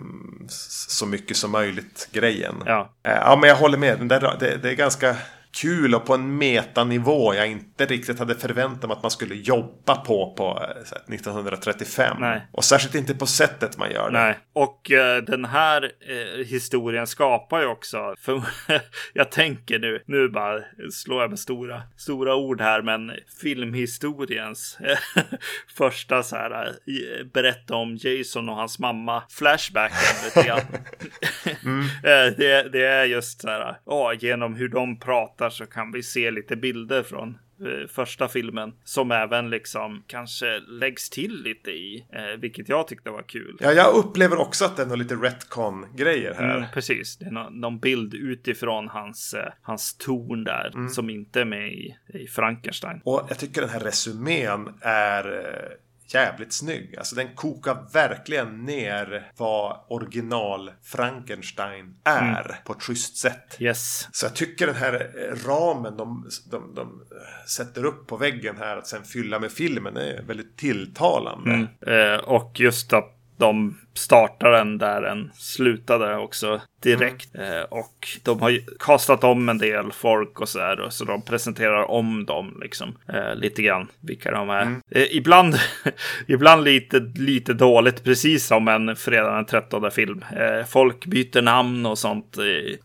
[0.89, 2.55] så mycket som möjligt grejen.
[2.67, 3.99] Ja, eh, ja men jag håller med.
[3.99, 5.17] Det, det, det är ganska
[5.61, 9.97] kul och på en metanivå jag inte riktigt hade förväntat mig att man skulle jobba
[9.97, 10.63] på på
[11.09, 12.13] 1935.
[12.13, 12.49] Eh, Nej.
[12.53, 14.19] Och särskilt inte på sättet man gör det.
[14.19, 18.43] Nej, och eh, den här eh, historien skapar ju också, för
[19.13, 24.79] jag tänker nu, nu bara slår jag med stora, stora ord här, men filmhistoriens
[25.77, 30.61] första så här, eh, berätta om Jason och hans mamma flashbacken lite grann.
[31.65, 31.87] mm.
[32.37, 36.31] det, det är just så här, oh, genom hur de pratar så kan vi se
[36.31, 42.41] lite bilder från eh, första filmen som även liksom kanske läggs till lite i, eh,
[42.41, 43.57] vilket jag tyckte var kul.
[43.61, 46.57] Ja, jag upplever också att det är lite retcon-grejer här.
[46.57, 50.89] Mm, precis, det är någon, någon, bild utifrån hans, eh, hans torn där mm.
[50.89, 53.01] som inte är med i, i Frankenstein.
[53.05, 55.77] Och jag tycker den här resumén är eh,
[56.15, 56.97] jävligt snygg.
[56.99, 62.57] Alltså den kokar verkligen ner vad original Frankenstein är mm.
[62.65, 63.57] på ett schysst sätt.
[63.59, 64.09] Yes.
[64.13, 65.11] Så jag tycker den här
[65.47, 67.03] ramen de, de, de
[67.47, 71.51] sätter upp på väggen här att sen fylla med filmen är väldigt tilltalande.
[71.51, 72.13] Mm.
[72.15, 77.35] Eh, och just att de startar den där den slutade också direkt.
[77.35, 77.53] Mm.
[77.53, 80.87] Eh, och de har ju kastat om en del folk och så där.
[80.91, 84.63] Så de presenterar om dem liksom eh, lite grann vilka de är.
[84.63, 84.83] Mm.
[84.91, 85.55] Eh, ibland,
[86.27, 90.25] ibland lite, lite dåligt, precis som en fredag den 13 film.
[90.37, 92.33] Eh, folk byter namn och sånt.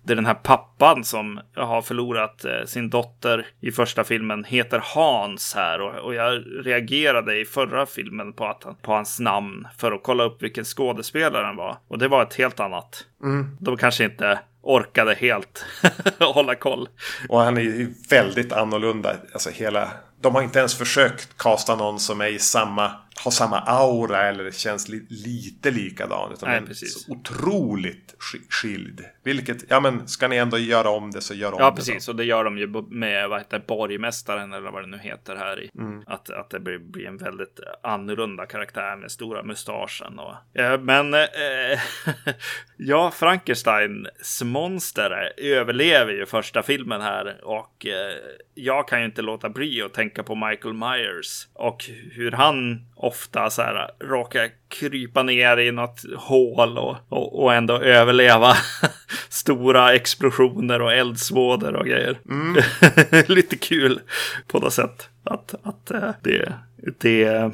[0.03, 4.82] det är den här pappan som har förlorat eh, sin dotter i första filmen heter
[4.84, 5.82] Hans här.
[5.82, 10.23] Och, och jag reagerade i förra filmen på, att, på hans namn för att kolla
[10.23, 11.77] upp vilken skådespelaren var.
[11.88, 13.06] Och det var ett helt annat.
[13.23, 13.57] Mm.
[13.59, 15.65] De kanske inte orkade helt
[16.19, 16.89] hålla koll.
[17.29, 19.15] Och han är ju väldigt annorlunda.
[19.33, 19.91] Alltså hela...
[20.21, 24.52] De har inte ens försökt kasta någon som är i samma har samma aura eller
[24.52, 26.34] känns li lite likadan.
[26.34, 28.15] Utan Nej, den är så otroligt
[28.49, 29.06] skild.
[29.23, 31.71] Vilket, ja men ska ni ändå göra om det så gör om ja, det.
[31.71, 32.12] Ja precis, då.
[32.12, 35.63] och det gör de ju med vad heter borgmästaren eller vad det nu heter här
[35.63, 35.69] i.
[35.78, 36.04] Mm.
[36.08, 40.19] Att, att det blir, blir, en väldigt annorlunda karaktär med stora mustaschen.
[40.19, 41.80] Och, eh, men eh,
[42.78, 48.15] ja, Frankensteins monster överlever ju första filmen här och eh,
[48.56, 53.49] jag kan ju inte låta bli att tänka på Michael Myers och hur han ofta
[53.49, 58.53] så här råkar krypa ner i något hål och, och, och ändå överleva
[59.29, 62.19] stora explosioner och eldsvådor och grejer.
[62.29, 62.63] Mm.
[63.27, 63.99] Lite kul
[64.47, 66.53] på något sätt att, att eh, det,
[66.99, 67.49] det eh,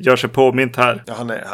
[0.00, 1.02] gör sig påmint här.
[1.06, 1.46] Ja, han är,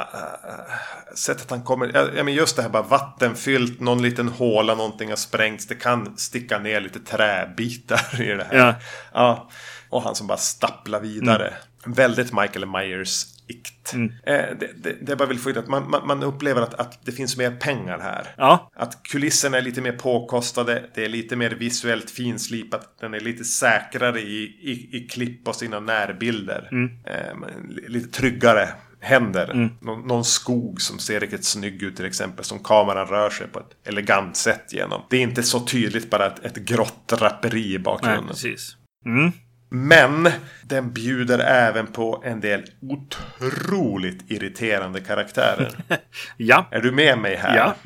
[1.15, 5.17] sättet han kommer, ja, men just det här bara vattenfyllt, någon liten håla, någonting har
[5.17, 5.67] sprängts.
[5.67, 8.59] Det kan sticka ner lite träbitar i det här.
[8.59, 8.75] Ja.
[9.13, 9.49] ja
[9.89, 11.47] och han som bara stapplar vidare.
[11.47, 11.59] Mm.
[11.87, 13.93] Väldigt Michael Myers-ikt.
[13.95, 14.13] Mm.
[14.27, 17.05] Eh, det, det, det bara vill få in att man, man, man, upplever att, att
[17.05, 18.27] det finns mer pengar här.
[18.37, 18.71] Ja.
[18.75, 20.85] Att kulisserna är lite mer påkostade.
[20.95, 22.99] Det är lite mer visuellt finslipat.
[23.01, 26.69] Den är lite säkrare i, i, i klipp och sina närbilder.
[26.73, 26.91] Mm.
[27.05, 28.69] Eh, lite tryggare
[29.03, 29.51] händer.
[29.51, 29.71] Mm.
[29.81, 32.45] Någon, någon, skog som ser riktigt snygg ut till exempel.
[32.45, 35.03] Som kameran rör sig på ett elegant sätt genom.
[35.11, 38.25] Det är inte så tydligt bara ett, ett grått draperi i bakgrunden.
[38.25, 38.77] Nej, precis.
[39.07, 39.33] Mm.
[39.75, 40.29] Men
[40.63, 45.73] den bjuder även på en del otroligt irriterande karaktärer.
[46.37, 46.67] ja.
[46.71, 47.57] Är du med mig här?
[47.57, 47.75] Ja.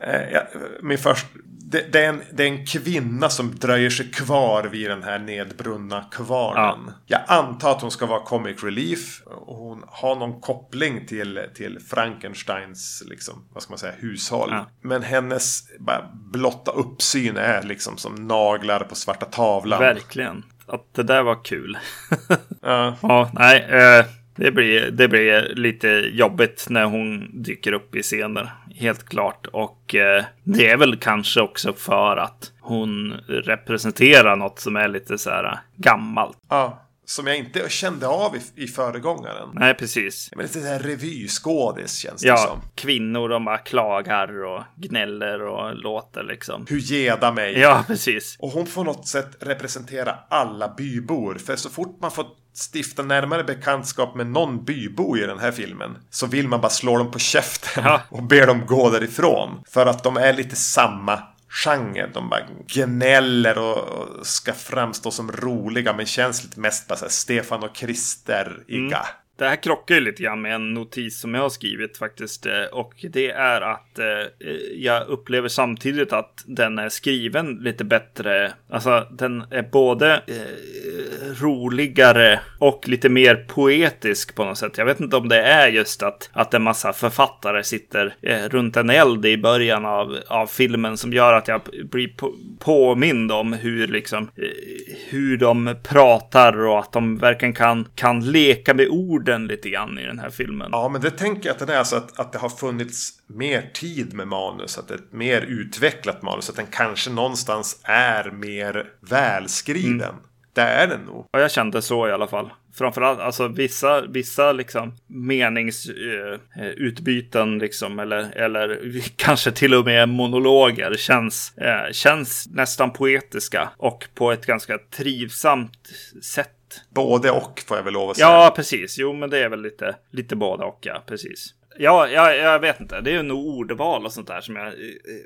[0.00, 0.42] Eh,
[0.82, 1.26] min först,
[1.74, 5.18] det, det, är en, det är en kvinna som dröjer sig kvar vid den här
[5.18, 6.92] nedbrunna kvarnen.
[7.06, 7.18] Ja.
[7.28, 9.22] Jag antar att hon ska vara comic relief.
[9.26, 14.48] Och hon har någon koppling till, till Frankensteins liksom, vad ska man säga, hushåll.
[14.52, 14.66] Ja.
[14.82, 19.80] Men hennes bara, blotta uppsyn är liksom som naglar på svarta tavlan.
[19.80, 21.78] Verkligen att det där var kul.
[22.62, 22.96] ja.
[23.02, 23.66] ja, nej.
[23.70, 24.04] Eh,
[24.36, 28.52] det blir, det blir lite jobbigt när hon dyker upp i scener.
[28.74, 29.46] Helt klart.
[29.46, 35.18] Och eh, det är väl kanske också för att hon representerar något som är lite
[35.18, 36.38] så här gammalt.
[36.48, 36.83] Ja.
[37.04, 39.48] Som jag inte kände av i, i föregångaren.
[39.52, 40.30] Nej, precis.
[40.36, 42.60] Men lite såhär revyskådis känns det ja, som.
[42.74, 46.66] kvinnor de bara klagar och gnäller och låter liksom.
[46.68, 47.58] Hur geda mig.
[47.58, 48.36] Ja, precis.
[48.38, 51.34] Och hon får något sätt representera alla bybor.
[51.34, 52.26] För så fort man får
[52.72, 56.98] stifta närmare bekantskap med någon bybo i den här filmen så vill man bara slå
[56.98, 58.00] dem på käften ja.
[58.08, 59.62] och be dem gå därifrån.
[59.68, 61.22] För att de är lite samma
[61.54, 62.06] genre.
[62.14, 67.10] De bara gnäller och ska framstå som roliga men känns lite mest bara så här
[67.10, 68.98] Stefan och Krister-iga.
[68.98, 69.23] Mm.
[69.36, 72.46] Det här krockar ju lite grann med en notis som jag har skrivit faktiskt.
[72.46, 78.52] Eh, och det är att eh, jag upplever samtidigt att den är skriven lite bättre.
[78.70, 84.78] Alltså den är både eh, roligare och lite mer poetisk på något sätt.
[84.78, 88.76] Jag vet inte om det är just att, att en massa författare sitter eh, runt
[88.76, 93.52] en eld i början av, av filmen som gör att jag blir på, påmind om
[93.52, 99.23] hur liksom eh, hur de pratar och att de verkligen kan, kan leka med ord
[99.24, 100.68] orden lite grann i den här filmen.
[100.72, 103.70] Ja, men det tänker jag att det är alltså att, att det har funnits mer
[103.74, 104.78] tid med manus.
[104.78, 106.50] Att det är ett mer utvecklat manus.
[106.50, 110.02] Att den kanske någonstans är mer välskriven.
[110.02, 110.14] Mm.
[110.52, 111.26] Det är den nog.
[111.32, 112.50] Ja, jag kände så i alla fall.
[112.74, 118.80] Framförallt, alltså vissa, vissa liksom meningsutbyten uh, liksom, eller, eller
[119.16, 125.88] kanske till och med monologer känns, uh, känns nästan poetiska och på ett ganska trivsamt
[126.22, 126.53] sätt
[126.90, 128.28] Både och får jag väl lov att säga.
[128.28, 128.98] Ja, precis.
[128.98, 131.02] Jo, men det är väl lite, lite både och, ja.
[131.06, 131.54] Precis.
[131.78, 133.00] Ja, ja, jag vet inte.
[133.00, 134.72] Det är nog ordval och sånt där som jag eh,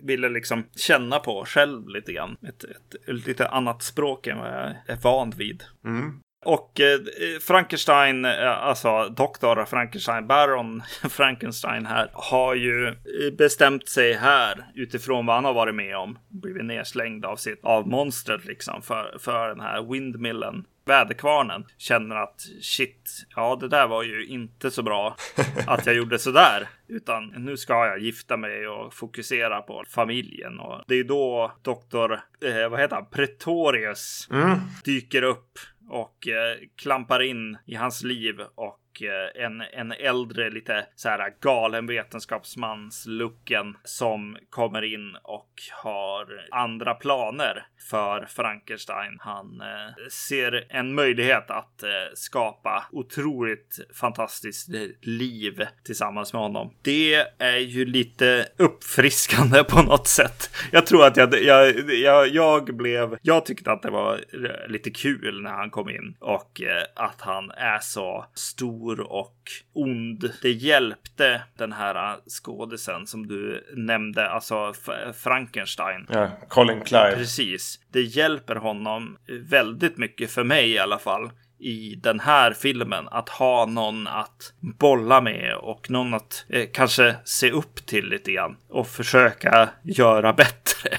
[0.02, 2.36] ville liksom känna på själv lite grann.
[2.48, 5.62] Ett, ett, ett lite annat språk än vad jag är van vid.
[5.84, 6.20] Mm.
[6.48, 6.98] Och eh,
[7.40, 12.94] Frankenstein, eh, alltså doktor Frankenstein, Baron Frankenstein här, har ju
[13.38, 16.18] bestämt sig här utifrån vad han har varit med om.
[16.28, 22.40] Blivit nedslängd av sitt, av monstret liksom för, för den här windmillen väderkvarnen känner att
[22.60, 25.16] shit, ja det där var ju inte så bra
[25.66, 26.68] att jag gjorde så där.
[26.88, 30.60] Utan nu ska jag gifta mig och fokusera på familjen.
[30.60, 32.12] Och det är då doktor,
[32.44, 34.58] eh, vad heter han, Pretorius mm.
[34.84, 40.86] dyker upp och eh, klampar in i hans liv och Eh, en, en äldre, lite
[40.94, 45.48] så här galen vetenskapsmans-looken som kommer in och
[45.82, 49.16] har andra planer för Frankenstein.
[49.20, 54.68] Han eh, ser en möjlighet att eh, skapa otroligt fantastiskt
[55.00, 56.74] liv tillsammans med honom.
[56.82, 60.50] Det är ju lite uppfriskande på något sätt.
[60.72, 64.24] Jag tror att jag, jag, jag, jag blev, jag tyckte att det var
[64.68, 69.36] lite kul när han kom in och eh, att han är så stor stor och
[69.72, 70.30] ond.
[70.42, 74.72] Det hjälpte den här skådisen som du nämnde, alltså
[75.14, 76.06] Frankenstein.
[76.08, 77.16] Ja, Colin Clive.
[77.16, 77.80] Precis.
[77.92, 79.18] Det hjälper honom
[79.50, 83.08] väldigt mycket för mig i alla fall i den här filmen.
[83.10, 88.32] Att ha någon att bolla med och någon att eh, kanske se upp till lite
[88.32, 90.98] grann och försöka göra bättre.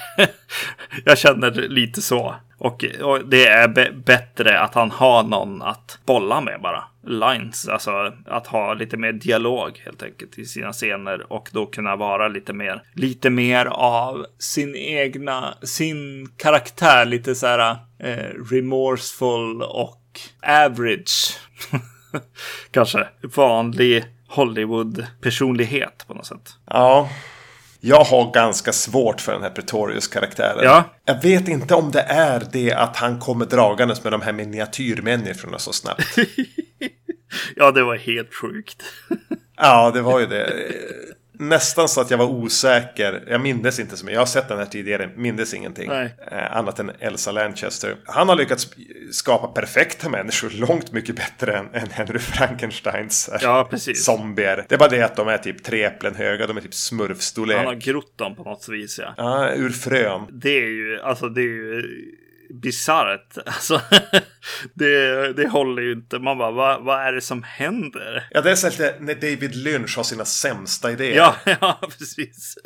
[1.05, 2.35] jag känner lite så.
[2.57, 6.83] Och, och det är bättre att han har någon att bolla med bara.
[7.03, 11.95] Lines, alltså att ha lite mer dialog helt enkelt i sina scener och då kunna
[11.95, 19.61] vara lite mer, lite mer av sin egna, sin karaktär, lite så här eh, remorseful
[19.61, 19.99] och
[20.41, 21.37] average.
[22.71, 26.49] Kanske vanlig Hollywood-personlighet på något sätt.
[26.65, 27.09] Ja.
[27.81, 30.63] Jag har ganska svårt för den här Pretorius-karaktären.
[30.63, 30.83] Ja.
[31.05, 35.59] Jag vet inte om det är det att han kommer dragandes med de här miniatyrmänniskorna
[35.59, 36.03] så snabbt.
[37.55, 38.83] ja, det var helt sjukt.
[39.57, 40.53] ja, det var ju det
[41.39, 43.23] nästan så att jag var osäker.
[43.27, 44.13] Jag mindes inte så mycket.
[44.13, 45.91] Jag har sett den här tidigare, mindes ingenting.
[45.91, 47.95] Eh, annat än Elsa Lanchester.
[48.05, 48.67] Han har lyckats
[49.11, 54.05] skapa perfekta människor långt mycket bättre än, än Henry Frankensteins eh, ja, precis.
[54.05, 54.65] zombier.
[54.69, 56.47] Det är bara det att de är typ tre äpplen höga.
[56.47, 57.57] De är typ smurfstorlek.
[57.57, 59.13] Han har grott dem på något vis ja.
[59.17, 60.21] Ja, ur frön.
[60.31, 61.83] Det är ju, alltså det är ju
[62.53, 63.37] bisarrt.
[63.45, 63.81] Alltså,
[64.73, 66.19] det, det håller ju inte.
[66.19, 68.27] Man bara, vad, vad är det som händer?
[68.31, 71.15] Ja, det är så lite när David Lynch har sina sämsta idéer.
[71.15, 72.57] Ja, ja precis.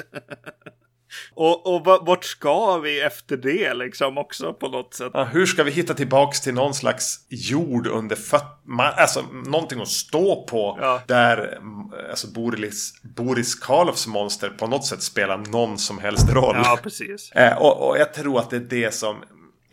[1.34, 5.12] Och, och vart ska vi efter det liksom också på något sätt?
[5.14, 8.84] Ja, hur ska vi hitta tillbaks till någon slags jord under fötterna?
[8.84, 10.78] Alltså någonting att stå på.
[10.82, 11.02] Ja.
[11.08, 11.60] Där
[12.10, 16.56] alltså, Boris, Boris Karloffs monster på något sätt spelar någon som helst roll.
[16.64, 17.32] Ja, precis.
[17.32, 19.24] Eh, och, och jag tror att det är det som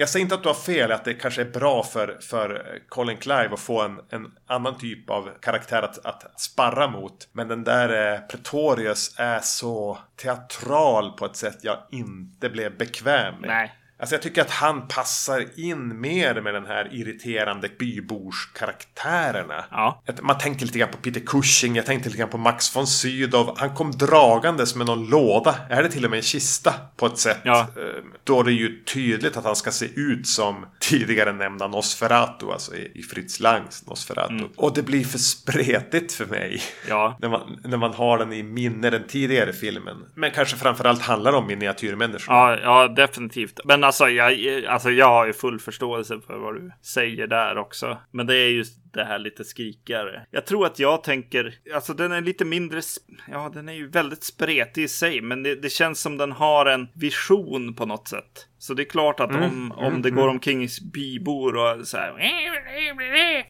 [0.01, 3.17] jag säger inte att du har fel, att det kanske är bra för, för Colin
[3.17, 7.29] Clive att få en, en annan typ av karaktär att, att sparra mot.
[7.33, 13.35] Men den där eh, Pretorius är så teatral på ett sätt jag inte blev bekväm
[13.41, 13.49] med.
[13.49, 13.75] Nej.
[14.01, 19.65] Alltså jag tycker att han passar in mer med den här irriterande byborskaraktärerna.
[19.71, 20.03] Ja.
[20.23, 23.55] Man tänker lite grann på Peter Cushing, jag tänkte lite grann på Max von Sydow.
[23.59, 27.19] Han kom dragandes med någon låda, är det till och med en kista på ett
[27.19, 27.41] sätt.
[27.43, 27.61] Ja.
[27.61, 32.51] Eh, då det är ju tydligt att han ska se ut som tidigare nämnda Nosferatu,
[32.53, 34.35] alltså i Fritz Langs Nosferatu.
[34.35, 34.49] Mm.
[34.57, 36.63] Och det blir för spretigt för mig.
[36.89, 37.19] Ja.
[37.21, 39.97] när, man, när man har den i minne, den tidigare filmen.
[40.15, 42.35] Men kanske framförallt handlar om miniatyrmänniskor.
[42.35, 43.61] Ja, ja definitivt.
[43.65, 47.99] Men alltså jag, alltså jag har ju full förståelse för vad du säger där också.
[48.11, 50.27] Men det är just det här lite skrikigare.
[50.31, 52.81] Jag tror att jag tänker, alltså den är lite mindre,
[53.29, 56.67] ja den är ju väldigt spretig i sig, men det, det känns som den har
[56.67, 58.47] en vision på något sätt.
[58.59, 60.35] Så det är klart att mm, om, om mm, det går mm.
[60.35, 62.15] omkring bybor och så här,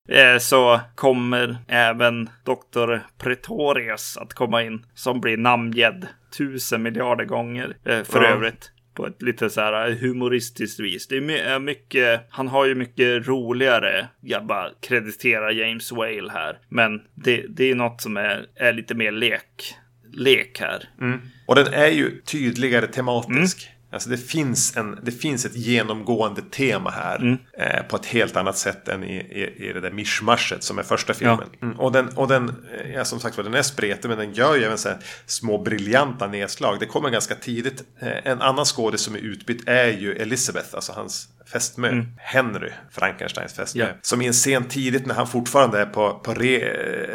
[0.08, 2.96] eh, så kommer även Dr.
[3.18, 6.06] Pretorius att komma in som blir namngedd
[6.38, 8.32] tusen miljarder gånger eh, för mm.
[8.32, 11.08] övrigt på ett lite så här humoristiskt vis.
[11.08, 17.00] Det är mycket, han har ju mycket roligare, jag bara krediterar James Whale här, men
[17.14, 19.74] det, det är något som är, är lite mer lek,
[20.12, 20.88] lek här.
[21.00, 21.20] Mm.
[21.46, 23.66] Och den är ju tydligare tematisk.
[23.66, 23.79] Mm.
[23.92, 27.16] Alltså det finns, en, det finns ett genomgående tema här.
[27.16, 27.38] Mm.
[27.58, 30.82] Eh, på ett helt annat sätt än i, i, i det där mischmaschet som är
[30.82, 31.48] första filmen.
[31.52, 31.66] Ja.
[31.66, 31.80] Mm.
[31.80, 34.56] Och den, och den eh, ja, som sagt var, den är spretig men den gör
[34.56, 34.88] ju även så
[35.26, 36.80] små briljanta nedslag.
[36.80, 37.84] Det kommer ganska tidigt.
[38.00, 41.88] Eh, en annan skådis som är utbytt är ju Elizabeth, alltså hans fästmö.
[41.88, 42.06] Mm.
[42.18, 43.82] Henry, Frankensteins fästmö.
[43.82, 43.96] Yeah.
[44.02, 46.58] Som i en scen tidigt när han fortfarande är på, på re,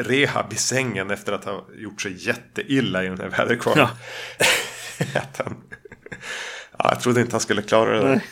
[0.04, 3.88] rehab i sängen efter att ha gjort sig jätteilla i den här väderkvarnen.
[5.14, 5.22] Ja.
[6.80, 8.10] Ja, jag trodde inte han skulle klara det.
[8.10, 8.26] Nej.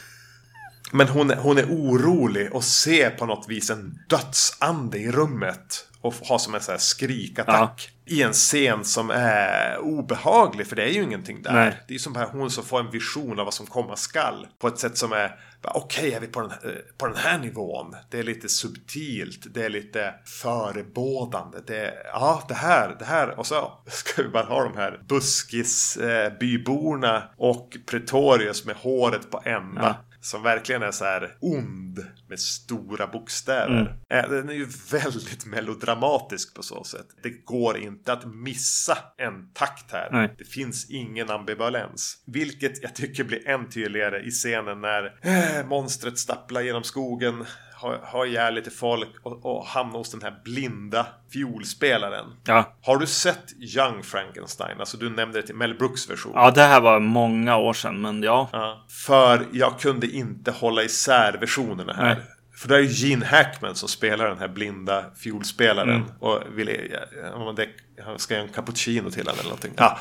[0.91, 5.87] Men hon, hon är orolig och ser på något vis en dödsande i rummet.
[6.01, 7.91] Och har som en sån här skrikattack.
[8.05, 8.15] Ja.
[8.15, 10.67] I en scen som är obehaglig.
[10.67, 11.53] För det är ju ingenting där.
[11.53, 11.83] Nej.
[11.87, 14.47] Det är som bara hon som får en vision av vad som komma skall.
[14.59, 16.57] På ett sätt som är Okej, okay, är vi på den, eh,
[16.97, 17.95] på den här nivån?
[18.09, 19.53] Det är lite subtilt.
[19.53, 21.57] Det är lite förebådande.
[21.67, 23.39] Det är, ja, det här, det här.
[23.39, 29.41] Och så ska vi bara ha de här buskisbyborna eh, och Pretorius med håret på
[29.45, 29.81] ända.
[29.81, 29.95] Ja.
[30.23, 33.97] Som verkligen är så här ond med stora bokstäver.
[34.09, 34.31] Mm.
[34.31, 37.07] Den är ju väldigt melodramatisk på så sätt.
[37.23, 40.09] Det går inte att missa en takt här.
[40.11, 40.35] Nej.
[40.37, 42.23] Det finns ingen ambivalens.
[42.25, 47.45] Vilket jag tycker blir än tydligare i scenen när äh, monstret stapplar genom skogen
[47.83, 52.25] ha, ha ihjäl lite folk och, och hamna hos den här blinda fiolspelaren.
[52.45, 52.73] Ja.
[52.81, 54.79] Har du sett Young Frankenstein?
[54.79, 56.31] Alltså du nämnde det till Mel Brooks version.
[56.35, 58.49] Ja, det här var många år sedan, men ja.
[58.51, 58.85] ja.
[59.05, 62.15] För jag kunde inte hålla isär versionerna här.
[62.15, 62.23] Nej.
[62.63, 65.89] För det är ju Gene Hackman som spelar den här blinda fiolspelaren.
[65.89, 66.03] Mm.
[66.19, 66.99] Och vill, ja,
[67.55, 67.67] det,
[68.17, 69.73] ska göra en cappuccino till honom eller någonting.
[69.77, 69.99] Ja.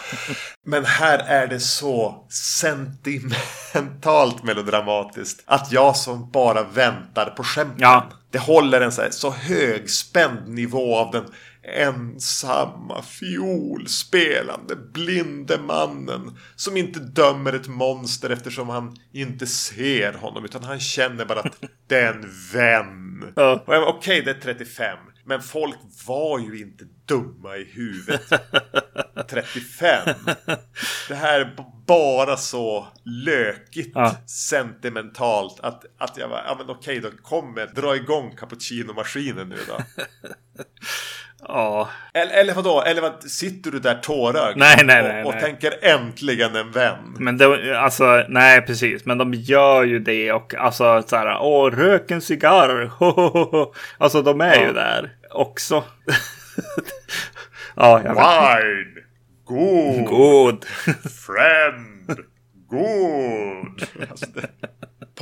[0.66, 5.42] Men här är det så sentimentalt melodramatiskt.
[5.46, 7.80] Att jag som bara väntar på skämten.
[7.80, 8.08] Ja.
[8.30, 11.24] Det håller en så, här, så högspänd nivå av den
[11.62, 20.64] ensamma fiolspelande blinde mannen som inte dömer ett monster eftersom han inte ser honom utan
[20.64, 21.56] han känner bara att
[21.86, 23.32] det är en vän.
[23.36, 23.62] Ja.
[23.66, 24.98] Okej, okay, det är 35.
[25.24, 28.22] Men folk var ju inte dumma i huvudet.
[29.28, 30.08] 35.
[31.08, 31.56] Det här är
[31.86, 34.16] bara så lökigt ja.
[34.26, 39.78] sentimentalt att, att jag var, ja men okej då, kommer, dra igång cappuccino-maskinen nu då.
[41.48, 41.88] Ja.
[42.14, 42.82] Eller, eller vadå?
[42.82, 44.56] Eller vad, sitter du där tårögd?
[44.58, 45.22] Nej, nej, nej.
[45.22, 45.42] Och, och nej.
[45.44, 47.16] tänker äntligen en vän?
[47.18, 49.04] Men de, alltså, nej precis.
[49.04, 52.90] Men de gör ju det och alltså så här, åh, rök en cigarr.
[53.98, 54.66] Alltså de är ja.
[54.66, 55.84] ju där också.
[57.76, 59.02] ja, jag Wine!
[59.44, 60.06] God!
[60.06, 60.64] God!
[61.26, 62.18] Friend!
[62.68, 63.82] God!
[64.10, 64.48] Alltså det,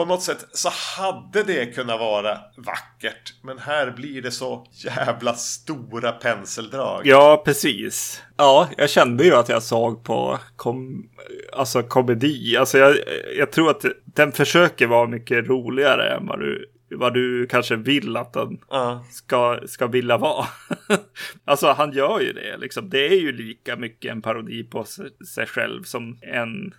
[0.00, 3.34] på något sätt så hade det kunnat vara vackert.
[3.42, 7.02] Men här blir det så jävla stora penseldrag.
[7.04, 8.22] Ja, precis.
[8.36, 11.08] Ja, jag kände ju att jag såg på kom,
[11.52, 12.56] alltså komedi.
[12.56, 12.96] Alltså jag,
[13.36, 18.16] jag tror att den försöker vara mycket roligare än vad du vad du kanske vill
[18.16, 19.02] att den uh.
[19.10, 20.46] ska, ska vilja vara.
[21.44, 22.90] alltså han gör ju det liksom.
[22.90, 24.84] Det är ju lika mycket en parodi på
[25.34, 26.74] sig själv som en,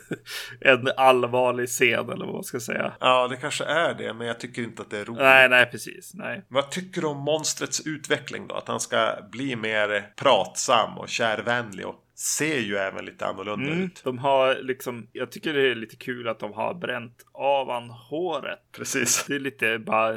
[0.60, 2.92] en allvarlig scen eller vad man ska säga.
[3.00, 5.22] Ja, det kanske är det, men jag tycker inte att det är roligt.
[5.22, 6.14] Nej, nej, precis.
[6.14, 6.44] Nej.
[6.48, 8.54] Vad tycker du om monstrets utveckling då?
[8.54, 13.84] Att han ska bli mer pratsam och kärvänlig och ser ju även lite annorlunda mm,
[13.84, 14.00] ut.
[14.04, 17.90] De har liksom, jag tycker det är lite kul att de har bränt av han
[17.90, 18.58] håret.
[18.76, 19.24] Precis.
[19.28, 20.16] Det är lite bara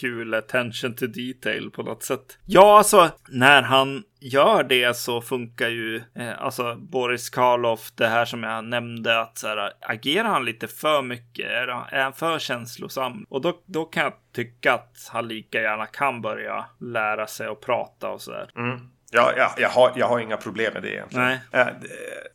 [0.00, 2.38] kul attention to detail på något sätt.
[2.44, 8.24] Ja, alltså när han gör det så funkar ju eh, alltså Boris Karloff, det här
[8.24, 11.50] som jag nämnde att så här, agerar han lite för mycket?
[11.50, 13.26] Är, är han för känslosam?
[13.28, 17.60] Och då, då kan jag tycka att han lika gärna kan börja lära sig att
[17.60, 18.50] prata och så där.
[18.56, 18.80] Mm.
[19.10, 21.26] Ja, ja jag, har, jag har inga problem med det egentligen.
[21.26, 21.40] Nej.
[21.52, 21.66] Äh,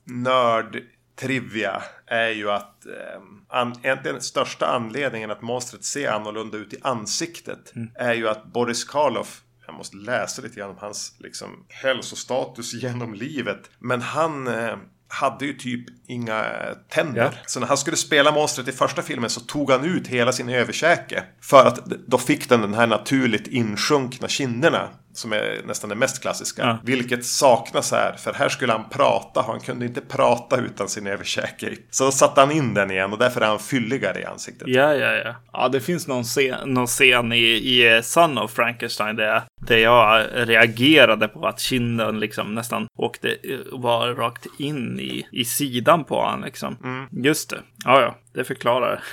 [0.03, 0.83] nörd
[1.15, 6.77] trivia är ju att eh, an, egentligen största anledningen att monstret ser annorlunda ut i
[6.81, 7.89] ansiktet mm.
[7.95, 13.13] är ju att Boris Karloff jag måste läsa lite grann om hans liksom, hälsostatus genom
[13.13, 13.69] livet.
[13.79, 14.75] Men han eh,
[15.07, 16.45] hade ju typ inga
[16.89, 17.21] tänder.
[17.21, 17.31] Ja.
[17.45, 20.49] Så när han skulle spela monstret i första filmen så tog han ut hela sin
[20.49, 21.23] överkäke.
[21.41, 24.89] För att då fick den den här naturligt insjunkna kinderna.
[25.13, 26.61] Som är nästan det mest klassiska.
[26.61, 26.77] Ja.
[26.83, 28.13] Vilket saknas här.
[28.13, 29.41] För här skulle han prata.
[29.47, 31.75] Han kunde inte prata utan sin överkäke.
[31.89, 34.67] Så satte han in den igen och därför är han fylligare i ansiktet.
[34.67, 35.35] Ja, ja, ja.
[35.53, 40.25] Ja, det finns någon scen, någon scen i, i Son of Frankenstein där, där jag
[40.33, 43.37] reagerade på att kinden liksom nästan åkte,
[43.71, 46.77] var rakt in i, i sidan på honom liksom.
[46.83, 47.23] Mm.
[47.23, 47.59] Just det.
[47.85, 49.03] Ja, ja, det förklarar.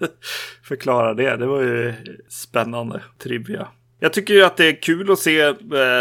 [0.68, 1.36] förklarar det.
[1.36, 1.94] Det var ju
[2.28, 3.68] spännande trivia.
[4.02, 5.54] Jag tycker ju att det är kul att se eh,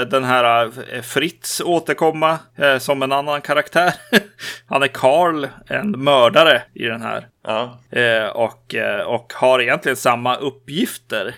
[0.10, 3.94] den här eh, Fritz återkomma eh, som en annan karaktär.
[4.68, 7.28] Han är Karl, en mördare i den här.
[7.44, 7.80] Ja.
[7.90, 8.76] Eh, och,
[9.06, 11.36] och har egentligen samma uppgifter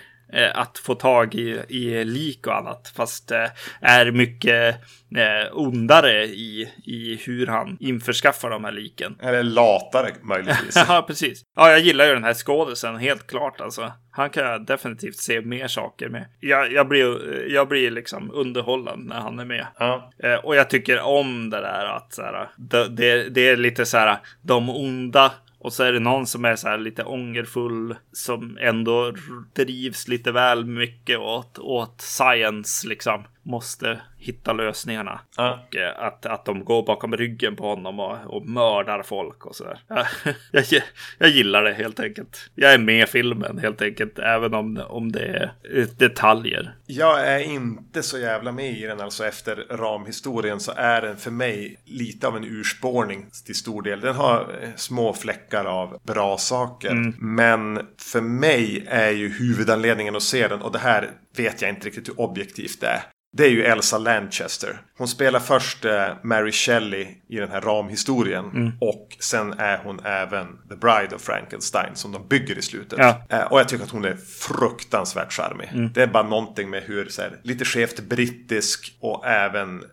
[0.54, 2.92] att få tag i, i lik och annat.
[2.96, 3.46] Fast eh,
[3.80, 4.76] är mycket
[5.16, 9.16] eh, ondare i, i hur han införskaffar de här liken.
[9.20, 10.76] Eller latare möjligtvis.
[10.88, 11.42] ja, precis.
[11.56, 13.92] Ja, jag gillar ju den här skådisen helt klart alltså.
[14.10, 16.26] Han kan jag definitivt se mer saker med.
[16.40, 19.66] Jag, jag, blir, jag blir liksom underhållen när han är med.
[19.78, 20.10] Ja.
[20.22, 23.86] Eh, och jag tycker om det där att så här, det, det, det är lite
[23.86, 27.96] så här, de onda och så är det någon som är så här lite ångerfull
[28.12, 29.12] som ändå
[29.54, 35.20] drivs lite väl mycket åt, åt science liksom måste hitta lösningarna.
[35.36, 35.66] Ja.
[35.68, 39.56] Och eh, att, att de går bakom ryggen på honom och, och mördar folk och
[39.56, 39.80] sådär.
[39.88, 40.06] Jag,
[40.50, 40.82] jag,
[41.18, 42.50] jag gillar det helt enkelt.
[42.54, 46.74] Jag är med i filmen helt enkelt, även om, om det är detaljer.
[46.86, 51.30] Jag är inte så jävla med i den, alltså efter ramhistorien så är den för
[51.30, 54.00] mig lite av en urspårning till stor del.
[54.00, 56.90] Den har eh, små fläckar av bra saker.
[56.90, 57.14] Mm.
[57.18, 61.86] Men för mig är ju huvudanledningen att se den, och det här vet jag inte
[61.86, 63.02] riktigt hur objektivt det är.
[63.34, 64.80] Det är ju Elsa Lanchester.
[64.98, 68.44] Hon spelar först eh, Mary Shelley i den här ramhistorien.
[68.44, 68.72] Mm.
[68.80, 72.98] Och sen är hon även The Bride of Frankenstein som de bygger i slutet.
[72.98, 73.22] Ja.
[73.28, 75.70] Eh, och jag tycker att hon är fruktansvärt charmig.
[75.72, 75.92] Mm.
[75.92, 79.84] Det är bara någonting med hur så här, lite skevt brittisk och även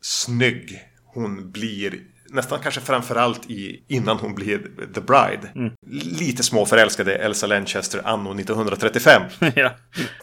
[0.00, 1.94] snygg hon blir
[2.30, 4.58] nästan kanske framförallt i innan hon blir
[4.94, 5.48] The Bride.
[5.54, 5.72] Mm.
[6.18, 9.22] Lite småförälskade Elsa Lanchester anno 1935.
[9.54, 9.66] ja.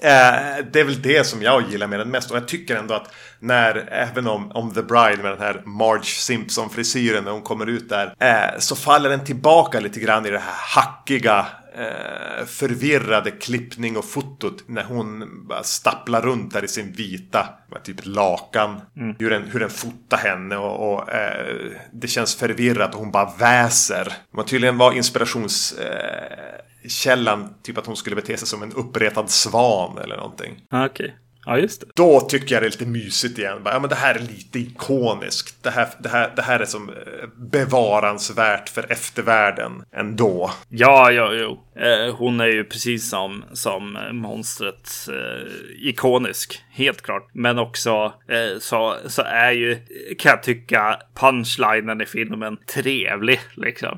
[0.02, 2.32] eh, det är väl det som jag gillar med den mest.
[2.32, 6.04] Och jag tycker ändå att när, även om, om The Bride med den här Marge
[6.04, 10.40] Simpson-frisyren när hon kommer ut där, eh, så faller den tillbaka lite grann i det
[10.40, 11.46] här hackiga
[11.78, 17.50] eh, förvirrade klippning och fotot när hon bara stapplar runt där i sin vita
[17.84, 18.82] typ lakan.
[18.98, 19.16] Mm.
[19.20, 23.34] Hur, den, hur den fotar henne och, och eh, det känns förvirrat och hon bara
[23.40, 24.14] väser.
[24.34, 29.98] Man tydligen var inspirationskällan eh, typ att hon skulle bete sig som en uppretad svan
[29.98, 30.62] eller någonting.
[30.72, 30.86] Okej.
[30.86, 31.12] Okay.
[31.46, 31.88] Ja, just det.
[31.96, 33.62] Då tycker jag det är lite mysigt igen.
[33.66, 35.64] Ja, men det här är lite ikoniskt.
[35.64, 36.96] Det här, det här, det här är som eh,
[37.36, 40.52] bevaransvärt för eftervärlden ändå.
[40.70, 41.64] Ja, ja, jo.
[41.80, 45.52] Eh, hon är ju precis som, som monstret eh,
[45.90, 47.30] ikonisk, helt klart.
[47.34, 49.76] Men också eh, så, så är ju,
[50.20, 53.98] kan jag tycka, punchlinen i filmen trevlig, liksom.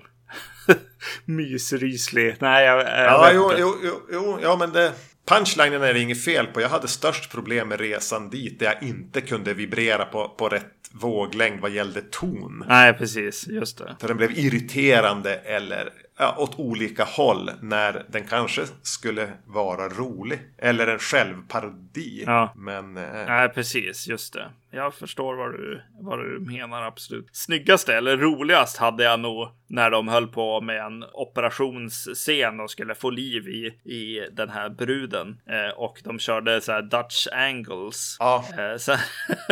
[1.25, 2.35] Mysryslig.
[2.39, 4.91] Nej, jag, jag ja, jo, jo, jo, jo, ja, men det...
[5.27, 6.61] Punchlinen är det inget fel på.
[6.61, 10.73] Jag hade störst problem med resan dit där jag inte kunde vibrera på, på rätt
[10.91, 12.65] våglängd vad gällde ton.
[12.67, 13.47] Nej, precis.
[13.47, 13.95] Just det.
[13.99, 20.39] För den blev irriterande eller ja, åt olika håll när den kanske skulle vara rolig.
[20.57, 22.23] Eller en självparodi.
[22.25, 22.53] Ja.
[22.55, 22.97] Men...
[22.97, 23.25] Eh...
[23.27, 24.07] Nej, precis.
[24.07, 24.49] Just det.
[24.71, 27.29] Jag förstår vad du, vad du menar absolut.
[27.31, 32.95] Snyggaste eller roligast hade jag nog när de höll på med en operationsscen och skulle
[32.95, 35.37] få liv i, i den här bruden.
[35.49, 38.17] Eh, och de körde så här Dutch angles.
[38.19, 38.45] Ja.
[38.57, 38.95] Eh, så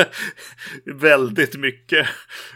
[0.86, 2.08] väldigt mycket.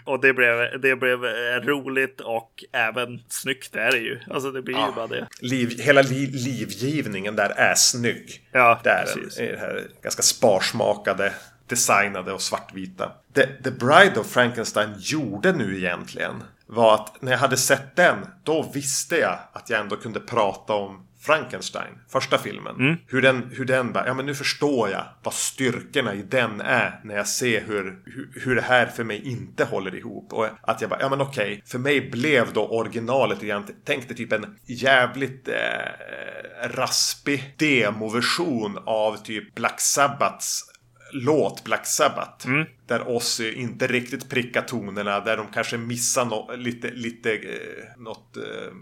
[0.06, 1.20] Och det blev, det blev
[1.64, 4.20] roligt och även snyggt är det ju.
[4.30, 4.88] Alltså det blir ja.
[4.90, 5.28] ju bara det.
[5.42, 8.48] Liv, hela li, livgivningen där är snygg.
[8.52, 9.38] Ja, det är precis.
[9.38, 11.34] Den, det här ganska sparsmakade
[11.70, 13.12] designade och svartvita.
[13.34, 18.18] Det The Bride of Frankenstein gjorde nu egentligen var att när jag hade sett den,
[18.44, 22.76] då visste jag att jag ändå kunde prata om Frankenstein, första filmen.
[22.76, 22.98] Mm.
[23.08, 27.00] Hur den, hur den bara, ja men nu förstår jag vad styrkorna i den är
[27.04, 30.34] när jag ser hur, hur, hur det här för mig inte håller ihop.
[30.34, 34.34] Och att jag bara, ja men okej, för mig blev då originalet, jag tänkte typ
[34.34, 40.69] en jävligt eh, raspig demoversion av typ Black Sabbaths
[41.12, 42.48] låt Black Sabbath.
[42.48, 42.66] Mm.
[42.90, 48.38] Där Ozzy inte riktigt prickar tonerna, där de kanske missar no lite, lite eh, något
[48.38, 48.74] eh,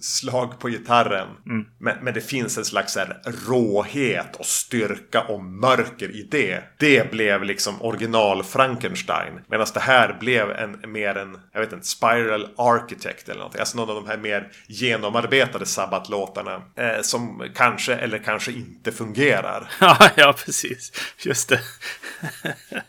[0.00, 1.28] slag på gitarren.
[1.46, 1.66] Mm.
[1.78, 6.62] Men, men, det finns en slags här råhet och styrka och mörker i det.
[6.78, 9.40] Det blev liksom original Frankenstein.
[9.48, 13.60] Medan det här blev en, mer en, jag vet inte, Spiral Architect eller någonting.
[13.60, 16.62] Alltså någon av de här mer genomarbetade Sabbath-låtarna.
[16.76, 19.70] Eh, som kanske eller kanske inte fungerar.
[19.80, 20.92] ja, ja precis.
[21.18, 21.60] Just det.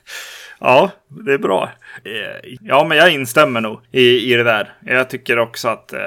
[0.59, 1.71] Ja, det är bra.
[2.03, 4.73] Eh, ja, men jag instämmer nog i, i det där.
[4.85, 5.99] Jag tycker också att eh,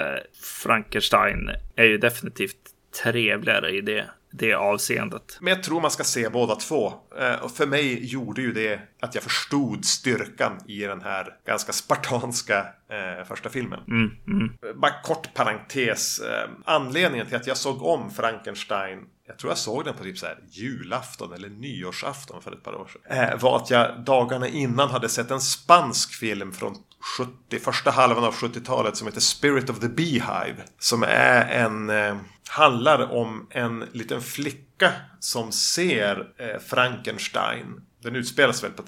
[0.63, 2.57] Frankenstein är ju definitivt
[3.03, 5.39] trevligare i det, det avseendet.
[5.41, 6.93] Men jag tror man ska se båda två.
[7.19, 11.73] Eh, och för mig gjorde ju det att jag förstod styrkan i den här ganska
[11.73, 13.81] spartanska eh, första filmen.
[13.89, 14.53] Mm, mm.
[14.81, 16.21] Bara kort parentes.
[16.21, 18.99] Eh, anledningen till att jag såg om Frankenstein
[19.29, 22.75] jag tror jag såg den på typ så här julafton eller nyårsafton för ett par
[22.75, 23.19] år sedan.
[23.19, 26.77] Eh, var att jag dagarna innan hade sett en spansk film från
[27.19, 30.57] 70, första halvan av 70-talet som heter Spirit of the Beehive.
[30.79, 32.17] Som är en, eh,
[32.49, 38.83] handlar om en liten flicka som ser eh, Frankenstein den utspelas väl på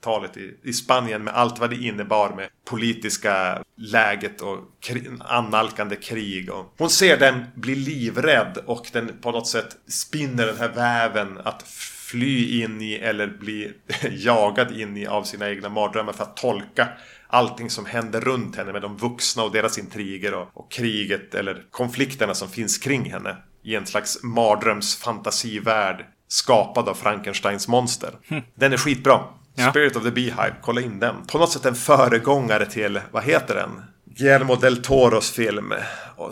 [0.00, 5.96] 30-talet i, i, Spanien med allt vad det innebar med politiska läget och kri annalkande
[5.96, 6.50] krig.
[6.50, 11.38] Och hon ser den bli livrädd och den på något sätt spinner den här väven
[11.44, 11.62] att
[12.10, 13.72] fly in i eller bli
[14.10, 16.88] jagad in i av sina egna mardrömmar för att tolka
[17.26, 21.62] allting som händer runt henne med de vuxna och deras intriger och, och kriget eller
[21.70, 28.18] konflikterna som finns kring henne i en slags mardrömsfantasivärld skapad av Frankensteins monster.
[28.28, 28.42] Hm.
[28.54, 29.24] Den är skitbra.
[29.60, 29.70] Ja.
[29.70, 31.26] Spirit of the Beehive, kolla in den.
[31.26, 33.70] På något sätt en föregångare till, vad heter den?
[34.16, 35.74] Guillermo del Toros film.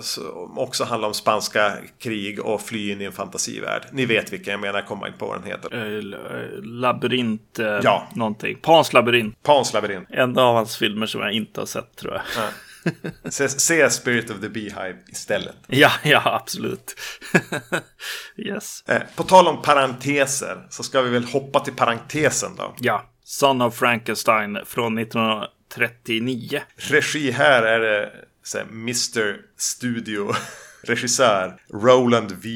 [0.01, 3.83] Som också handlar om spanska krig och fly in i en fantasivärld.
[3.93, 5.75] Ni vet vilken jag menar, kommer inte på vad den heter.
[5.75, 6.03] Uh,
[6.63, 8.09] labyrint, uh, ja.
[8.15, 8.59] någonting.
[8.63, 9.43] Pans labyrint.
[9.43, 10.09] Pans labyrint.
[10.11, 12.23] En av hans filmer som jag inte har sett tror jag.
[12.37, 12.49] Ja.
[13.31, 15.57] se, se, Spirit of the Beehive istället.
[15.67, 16.95] Ja, ja, absolut.
[18.37, 18.85] yes.
[18.89, 22.75] Eh, på tal om parenteser så ska vi väl hoppa till parentesen då.
[22.81, 26.61] Ja, Son of Frankenstein från 1939.
[26.77, 28.13] Regi här är det
[28.55, 30.33] här, Mr Studio
[30.83, 32.49] regissör Roland V.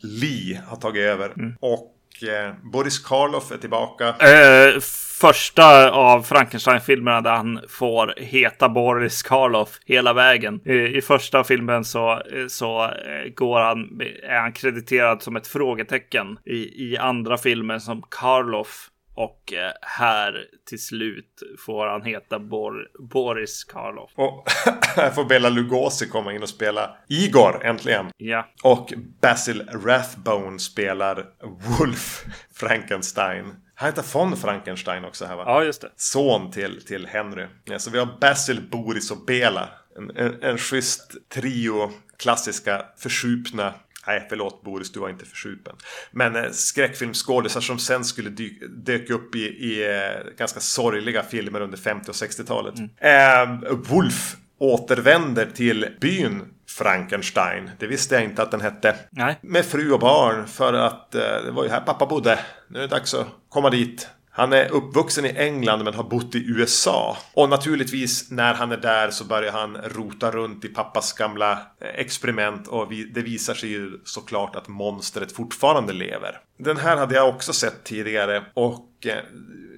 [0.00, 1.32] Lee har tagit över.
[1.36, 1.54] Mm.
[1.60, 1.94] Och
[2.28, 4.08] eh, Boris Karloff är tillbaka.
[4.08, 4.80] Eh,
[5.20, 10.60] första av Frankenstein-filmerna där han får heta Boris Karloff hela vägen.
[10.64, 16.38] I, i första filmen så, så eh, går han, är han krediterad som ett frågetecken.
[16.44, 22.88] I, i andra filmen som Karloff och eh, här till slut får han heta Bor
[22.98, 24.10] Boris Karloff.
[24.14, 24.44] Och
[24.96, 28.06] här får Bela Lugosi komma in och spela Igor äntligen.
[28.16, 28.48] Ja.
[28.62, 31.26] Och Basil Rathbone spelar
[31.78, 33.54] Wolf Frankenstein.
[33.74, 35.42] Han heter von Frankenstein också här va?
[35.46, 35.90] Ja, just det.
[35.96, 37.46] Son till, till Henry.
[37.64, 39.68] Ja, så vi har Basil, Boris och Bela.
[39.96, 43.74] En, en, en schysst trio klassiska försupna
[44.06, 45.76] Nej, förlåt Boris, du var inte försupen.
[46.10, 51.60] Men eh, skräckfilmskådisar som sen skulle dyka dök upp i, i eh, ganska sorgliga filmer
[51.60, 52.74] under 50 och 60-talet.
[52.78, 52.90] Mm.
[53.64, 57.70] Eh, Wolf återvänder till byn Frankenstein.
[57.78, 58.96] Det visste jag inte att den hette.
[59.10, 59.38] Nej.
[59.40, 62.38] Med fru och barn för att eh, det var ju här pappa bodde.
[62.68, 64.08] Nu är det dags att komma dit.
[64.36, 67.16] Han är uppvuxen i England men har bott i USA.
[67.34, 71.88] Och naturligtvis när han är där så börjar han rota runt i pappas gamla eh,
[71.94, 76.38] experiment och det visar sig ju såklart att monstret fortfarande lever.
[76.58, 79.22] Den här hade jag också sett tidigare och eh,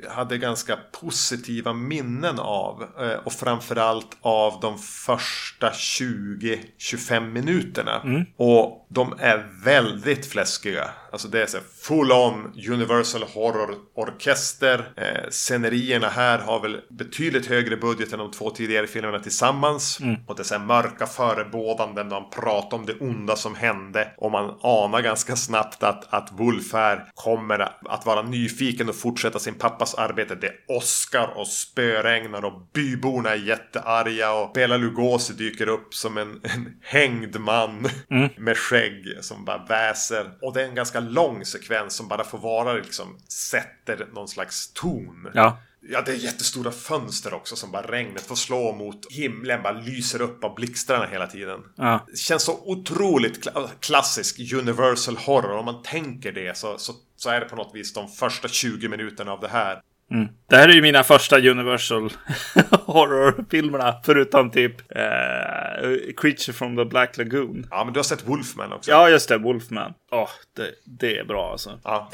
[0.07, 2.83] hade ganska positiva minnen av.
[3.01, 8.01] Eh, och framförallt av de första 20-25 minuterna.
[8.05, 8.24] Mm.
[8.37, 10.91] Och de är väldigt fläskiga.
[11.12, 14.93] Alltså det är så full on Universal Horror Orkester.
[14.97, 20.01] Eh, scenerierna här har väl betydligt högre budget än de två tidigare filmerna tillsammans.
[20.01, 20.16] Mm.
[20.26, 22.09] Och det är så här mörka förebådanden.
[22.09, 24.12] Man pratar om det onda som hände.
[24.16, 27.59] Och man anar ganska snabbt att, att Wolf här kommer
[27.89, 30.35] att vara nyfiken och fortsätta sin pappas arbete.
[30.35, 34.33] Det åskar och spöregnar och byborna är jättearga.
[34.33, 38.29] Och Bela Lugosi dyker upp som en, en hängd man mm.
[38.37, 40.31] med skägg som bara väser.
[40.43, 44.29] Och det är en ganska ganska lång sekvens som bara får vara liksom sätter någon
[44.29, 45.31] slags ton.
[45.35, 45.59] Ja.
[45.81, 50.22] Ja, det är jättestora fönster också som bara regnet får slå mot himlen, bara lyser
[50.22, 51.61] upp av blixtrarna hela tiden.
[51.76, 52.07] Ja.
[52.11, 55.59] Det känns så otroligt kla klassisk Universal Horror.
[55.59, 58.89] Om man tänker det så, så, så är det på något vis de första 20
[58.89, 59.81] minuterna av det här.
[60.11, 60.29] Mm.
[60.49, 62.11] Det här är ju mina första Universal
[62.71, 65.03] horrorfilmerna, förutom typ eh,
[66.17, 67.67] Creature from the Black Lagoon.
[67.71, 68.91] Ja, men du har sett Wolfman också.
[68.91, 69.95] Ja, just det, Wolfman.
[70.11, 71.81] Åh, oh, det, det är bra alltså.
[71.85, 72.11] Ja.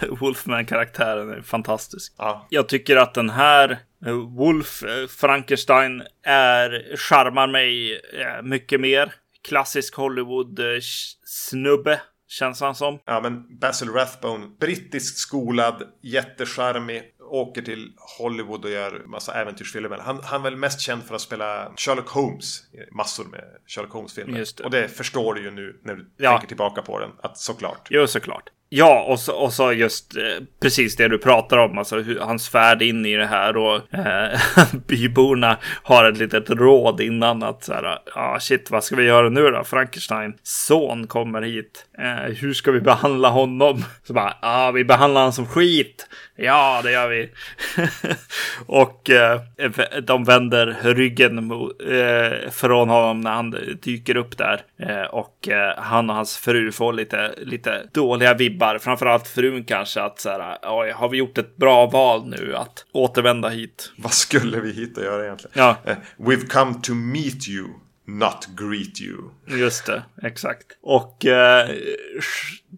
[0.08, 2.14] Wolfman-karaktären är fantastisk.
[2.18, 2.46] Ja.
[2.50, 9.14] Jag tycker att den här eh, Wolf eh, Frankenstein är, charmar mig eh, mycket mer.
[9.48, 12.00] Klassisk Hollywood-snubbe
[12.38, 12.98] Känns han som.
[13.04, 19.98] Ja, men Basil Rathbone, brittisk skolad, jättecharmig, åker till Hollywood och gör massa äventyrsfilmer.
[19.98, 22.62] Han, han är väl mest känd för att spela Sherlock Holmes.
[22.92, 24.44] Massor med Sherlock Holmes-filmer.
[24.64, 26.30] Och det förstår du ju nu när du ja.
[26.30, 27.10] tänker tillbaka på den.
[27.22, 27.88] Att såklart.
[27.90, 28.50] Jo, såklart.
[28.76, 30.22] Ja, och så, och så just eh,
[30.62, 34.38] precis det du pratar om, alltså hur, hans färd in i det här och eh,
[34.86, 39.04] byborna har ett litet råd innan att så här, ja ah, shit, vad ska vi
[39.04, 39.64] göra nu då?
[39.64, 41.86] Frankenstein son kommer hit.
[41.98, 43.84] Eh, hur ska vi behandla honom?
[44.06, 46.08] Så bara, ja, ah, vi behandlar honom som skit.
[46.36, 47.30] Ja, det gör vi.
[48.66, 49.40] och eh,
[50.02, 54.60] de vänder ryggen mot, eh, från honom när han dyker upp där.
[54.78, 58.63] Eh, och eh, han och hans fru får lite, lite dåliga vibbar.
[58.78, 62.86] Framförallt frun kanske att så här, oj, har vi gjort ett bra val nu att
[62.92, 63.92] återvända hit?
[63.96, 65.52] Vad skulle vi hit och göra egentligen?
[65.56, 65.76] Ja.
[65.88, 65.96] Uh,
[66.28, 67.68] we've come to meet you.
[68.06, 69.30] Not greet you.
[69.46, 70.66] Just det, exakt.
[70.82, 71.68] Och eh,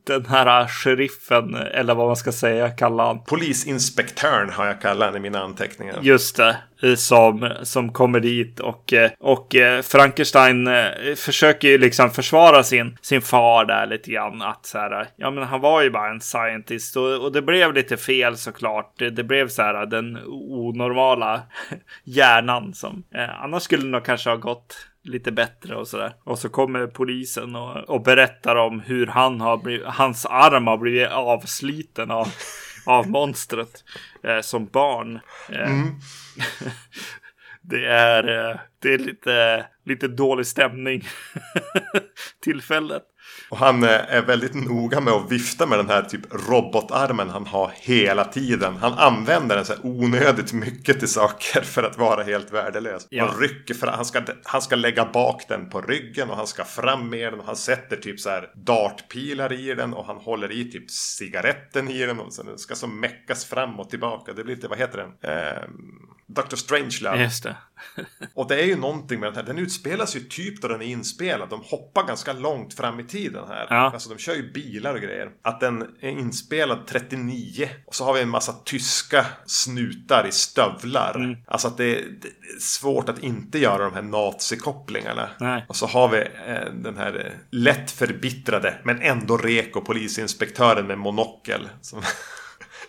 [0.07, 3.24] den här sheriffen, eller vad man ska säga, kallar han.
[3.24, 5.99] Polisinspektören har jag kallat han i mina anteckningar.
[6.03, 10.68] Just det, eh, som, som kommer dit och, eh, och eh, Frankenstein
[11.16, 14.43] försöker ju liksom försvara sin, sin far där lite grann.
[14.43, 17.74] Att så här, ja men han var ju bara en scientist och, och det blev
[17.74, 18.95] lite fel såklart.
[18.99, 21.43] Det, det blev så här den onormala
[22.05, 24.77] hjärnan som eh, annars skulle nog kanske ha gått
[25.09, 26.14] lite bättre och sådär.
[26.24, 30.78] Och så kommer polisen och, och berättar om hur han har blivit, hans arm har
[30.78, 32.28] blivit avsliten av,
[32.86, 33.84] av monstret
[34.22, 35.20] eh, som barn.
[35.48, 35.94] Eh, mm.
[37.62, 41.09] det är, eh, det är lite, lite dålig stämning
[42.44, 43.02] tillfället.
[43.49, 47.72] Och han är väldigt noga med att vifta med den här typ robotarmen han har
[47.74, 48.76] hela tiden.
[48.76, 53.07] Han använder den så här onödigt mycket till saker för att vara helt värdelös.
[53.11, 53.26] Ja.
[53.26, 56.64] Han rycker för han ska, han ska lägga bak den på ryggen och han ska
[56.64, 60.53] fram med den och han sätter typ så här dartpilar i den och han håller
[60.53, 64.32] i typ cigaretten i den och så den ska så meckas fram och tillbaka.
[64.32, 65.32] Det blir lite, vad heter den?
[65.32, 65.62] Eh,
[66.27, 66.57] Dr.
[66.57, 67.22] Strangelove.
[67.22, 67.57] Just det.
[68.35, 69.43] och det är ju någonting med den här.
[69.43, 71.49] Den utspelas ju typ då den är inspelad.
[71.49, 73.66] De hoppar ganska långt fram i tiden här.
[73.70, 73.91] Ja.
[73.93, 75.31] Alltså de kör ju bilar och grejer.
[75.43, 77.68] Att den är inspelad 39.
[77.87, 81.14] Och så har vi en massa tyska snutar i stövlar.
[81.14, 81.37] Mm.
[81.47, 85.29] Alltså att det är, det är, svårt att inte göra de här nazikopplingarna.
[85.41, 85.66] Nej.
[85.68, 90.99] Och så har vi eh, den här eh, lätt förbittrade men ändå reko polisinspektören med
[90.99, 91.68] monokel.
[91.81, 92.03] Som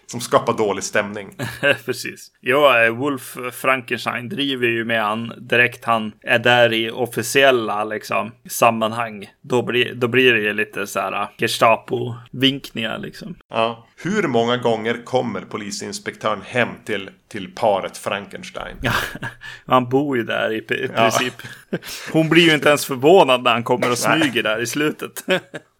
[0.08, 1.36] som skapar dålig stämning.
[1.86, 2.32] Precis.
[2.41, 8.32] Ja, eh, Wolf Frankenstein driver ju med han direkt han är där i officiella liksom,
[8.49, 9.30] sammanhang.
[9.41, 13.36] Då blir, då blir det ju lite så här eh, Gestapo-vinkningar liksom.
[13.49, 13.88] Ja.
[14.03, 18.78] Hur många gånger kommer polisinspektören hem till, till paret Frankenstein?
[18.82, 18.93] Ja,
[19.66, 21.34] han bor ju där i, i princip.
[21.70, 21.78] Ja.
[22.14, 25.24] Hon blir ju inte ens förvånad när han kommer och smyger där i slutet.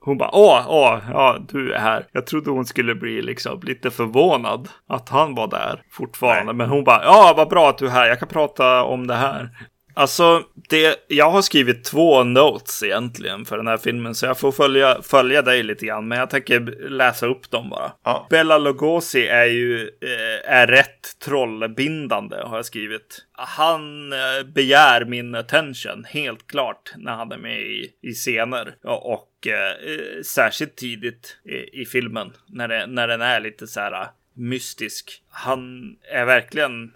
[0.08, 2.08] Hon bara åh, åh, ja, du är här.
[2.12, 6.46] Jag trodde hon skulle bli liksom lite förvånad att han var där fortfarande.
[6.46, 6.56] Nej.
[6.56, 8.08] Men hon bara, ja, vad bra att du är här.
[8.08, 9.50] Jag kan prata om det här.
[9.98, 14.52] Alltså, det, jag har skrivit två notes egentligen för den här filmen, så jag får
[14.52, 16.08] följa, följa dig lite grann.
[16.08, 17.92] Men jag tänker läsa upp dem bara.
[18.04, 18.28] Ja.
[18.30, 23.26] Bella Lugosi är ju eh, är rätt trollbindande, har jag skrivit.
[23.32, 28.76] Han eh, begär min attention, helt klart, när han är med i, i scener.
[28.84, 34.02] Och eh, särskilt tidigt i, i, filmen, när, det, när den är lite så här
[34.02, 35.22] eh, mystisk.
[35.30, 36.92] Han är verkligen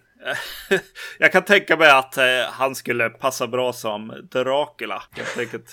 [1.17, 5.03] jag kan tänka mig att eh, han skulle passa bra som Dracula.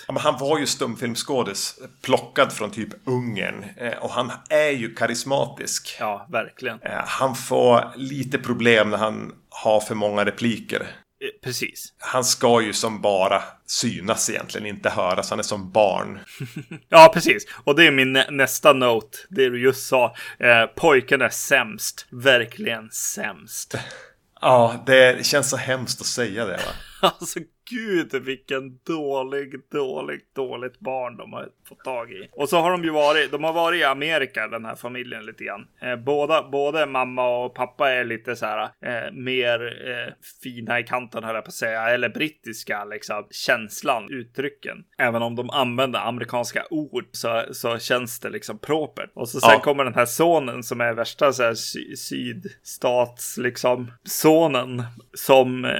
[0.07, 3.65] Ja, han var ju stumfilmskådis, plockad från typ Ungern.
[3.77, 5.97] Eh, och han är ju karismatisk.
[5.99, 6.81] Ja, verkligen.
[6.81, 10.87] Eh, han får lite problem när han har för många repliker.
[11.23, 11.93] Eh, precis.
[11.99, 15.29] Han ska ju som bara synas egentligen, inte höras.
[15.29, 16.19] Han är som barn.
[16.89, 17.45] ja, precis.
[17.63, 19.17] Och det är min nästa note.
[19.29, 20.15] Det du just sa.
[20.39, 22.07] Eh, pojken är sämst.
[22.09, 23.75] Verkligen sämst.
[24.41, 26.73] Ja, det känns så hemskt att säga det va?
[27.19, 32.29] alltså gud vilken dålig, dålig, dåligt barn de har fått tag i.
[32.31, 35.43] Och så har de ju varit, de har varit i Amerika den här familjen lite
[35.43, 35.67] grann.
[35.81, 39.59] Eh, båda, både mamma och pappa är lite så här eh, mer
[39.89, 40.13] eh,
[40.43, 44.83] fina i kanten höll jag på att säga, eller brittiska liksom känslan, uttrycken.
[44.97, 49.11] Även om de använder amerikanska ord så, så känns det liksom propert.
[49.13, 49.59] Och så sen ja.
[49.59, 55.71] kommer den här sonen som är värsta så här sy sydstats liksom sonen som eh,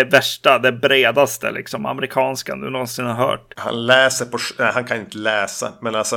[0.00, 3.52] är värsta, det bredaste läste liksom amerikanskan du någonsin har hört.
[3.56, 6.16] Han läser på, nej, han kan inte läsa, men alltså,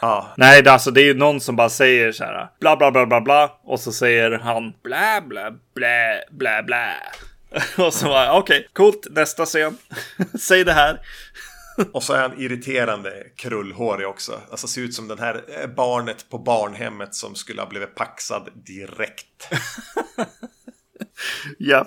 [0.00, 0.32] ja.
[0.36, 3.06] Nej, det, alltså det är ju någon som bara säger så här, bla bla bla
[3.06, 6.94] bla bla, och så säger han bla bla bla bla bla.
[7.86, 9.78] och så bara, okej, okay, coolt, nästa scen.
[10.40, 11.00] Säg det här.
[11.92, 14.40] Och så är han irriterande krullhårig också.
[14.50, 18.48] Alltså ser ut som den här eh, barnet på barnhemmet som skulle ha blivit paxad
[18.54, 19.48] direkt.
[21.58, 21.86] ja.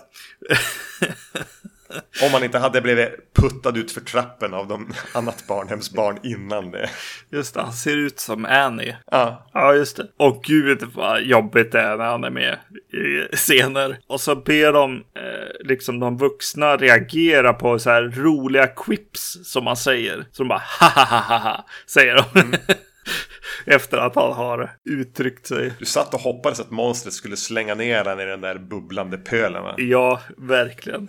[2.24, 6.90] Om man inte hade blivit puttad ut för trappen av de annat barnhemsbarn innan det.
[7.30, 8.96] Just det, han ser ut som Annie.
[9.12, 9.50] Ja.
[9.54, 10.08] Ja, just det.
[10.18, 12.58] Och gud vad jobbigt det är när han är med
[12.94, 13.98] i scener.
[14.08, 19.64] Och så ber de eh, liksom de vuxna reagera på så här roliga quips som
[19.64, 20.26] man säger.
[20.32, 22.40] Som bara ha ha ha ha säger de.
[22.40, 22.60] Mm.
[23.66, 25.74] Efter att han har uttryckt sig.
[25.80, 29.64] Du satt och hoppades att monstret skulle slänga ner den i den där bubblande pölen
[29.64, 29.76] va?
[29.78, 31.08] Ja, verkligen.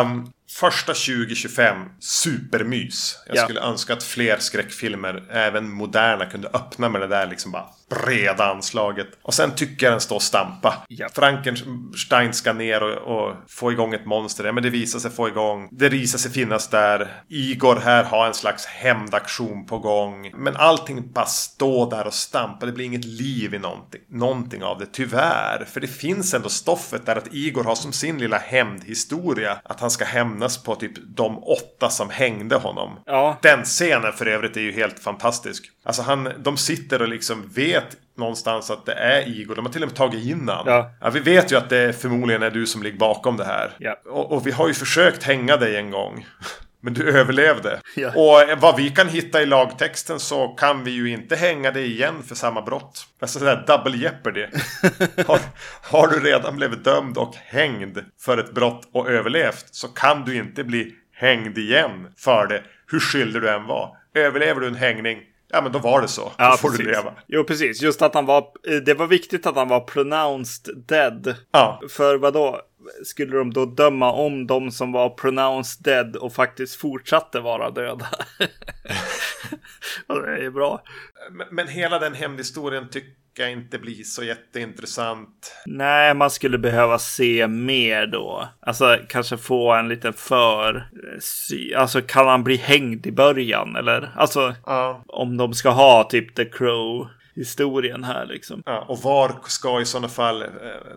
[0.00, 3.18] Um, Första 2025, supermys.
[3.26, 3.44] Jag ja.
[3.44, 8.44] skulle önska att fler skräckfilmer, även moderna, kunde öppna med det där liksom bara breda
[8.44, 9.08] anslaget.
[9.22, 10.74] Och sen tycker jag den står och stampa.
[10.88, 11.08] Ja.
[11.12, 14.44] Frankenstein ska ner och, och, få igång ett monster.
[14.44, 15.68] Ja, men det visar sig få igång.
[15.72, 17.22] Det visar sig finnas där.
[17.28, 20.32] Igor här har en slags hämndaktion på gång.
[20.34, 22.66] Men allting bara står där och stampar.
[22.66, 25.64] Det blir inget liv i någonting, någonting av det, tyvärr.
[25.64, 29.58] För det finns ändå stoffet där att Igor har som sin lilla hämndhistoria.
[29.64, 32.98] Att han ska hämnas på typ de åtta som hängde honom.
[33.06, 33.38] Ja.
[33.42, 35.70] Den scenen för övrigt är ju helt fantastisk.
[35.84, 37.79] Alltså han, de sitter och liksom vet
[38.16, 39.54] någonstans att det är Igor.
[39.54, 40.64] De har till och med tagit in han.
[40.66, 40.90] Ja.
[41.00, 43.70] ja vi vet ju att det förmodligen är du som ligger bakom det här.
[43.78, 43.96] Ja.
[44.06, 46.26] Och, och vi har ju försökt hänga dig en gång.
[46.82, 47.80] Men du överlevde.
[47.96, 48.08] Ja.
[48.08, 52.22] Och vad vi kan hitta i lagtexten så kan vi ju inte hänga dig igen
[52.26, 53.06] för samma brott.
[53.20, 54.46] Alltså sådär double jeopardy.
[55.26, 55.40] har,
[55.82, 60.36] har du redan blivit dömd och hängd för ett brott och överlevt så kan du
[60.36, 62.62] inte bli hängd igen för det.
[62.90, 63.96] Hur skyldig du än var.
[64.14, 65.18] Överlever du en hängning
[65.50, 66.32] Ja men då var det så.
[66.38, 66.86] Ja, då får precis.
[66.86, 67.12] du leva.
[67.26, 67.82] Jo precis.
[67.82, 68.44] Just att han var.
[68.84, 71.34] Det var viktigt att han var pronounced dead.
[71.52, 71.80] Ja.
[71.88, 72.60] För vad då?
[73.04, 78.06] skulle de då döma om de som var pronounced dead och faktiskt fortsatte vara döda.
[80.06, 80.82] det är bra.
[81.30, 85.62] Men, men hela den hemhistorien tycker brukar inte bli så jätteintressant.
[85.66, 88.48] Nej, man skulle behöva se mer då.
[88.60, 90.90] Alltså kanske få en liten för...
[91.76, 94.12] Alltså kan han bli hängd i början eller?
[94.16, 95.04] Alltså ja.
[95.06, 97.08] om de ska ha typ The Crow
[97.40, 98.62] historien här liksom.
[98.66, 100.48] Ja, och var ska i sådana fall eh,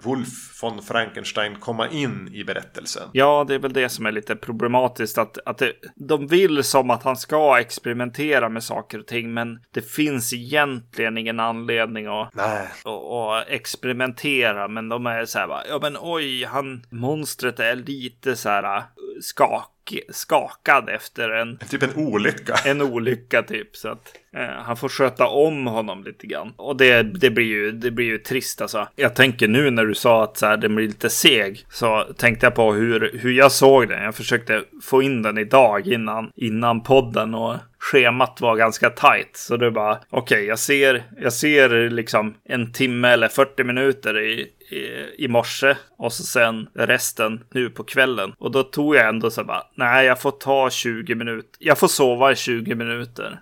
[0.02, 3.04] Wolf von Frankenstein komma in i berättelsen?
[3.12, 5.18] Ja, det är väl det som är lite problematiskt.
[5.18, 9.60] Att, att det, de vill som att han ska experimentera med saker och ting, men
[9.74, 14.68] det finns egentligen ingen anledning att, att, att experimentera.
[14.68, 18.84] Men de är så här, ja men oj, han, monstret är lite så här eh,
[19.22, 19.70] skak
[20.10, 21.58] skakad efter en...
[21.70, 22.56] Typ en olycka.
[22.66, 23.76] En olycka typ.
[23.76, 26.54] Så att eh, han får sköta om honom lite grann.
[26.56, 28.88] Och det, det, blir ju, det blir ju trist alltså.
[28.96, 31.66] Jag tänker nu när du sa att så här, den blir lite seg.
[31.70, 34.04] Så tänkte jag på hur, hur jag såg den.
[34.04, 37.34] Jag försökte få in den idag innan, innan podden.
[37.36, 39.38] Och schemat var ganska tajt.
[39.38, 44.20] Så det bara, okej, okay, jag ser, jag ser liksom en timme eller 40 minuter
[44.20, 48.34] i, i, i morse och så sen resten nu på kvällen.
[48.38, 51.58] Och då tog jag ändå så bara, nej, jag får ta 20 minuter.
[51.60, 53.42] Jag får sova i 20 minuter.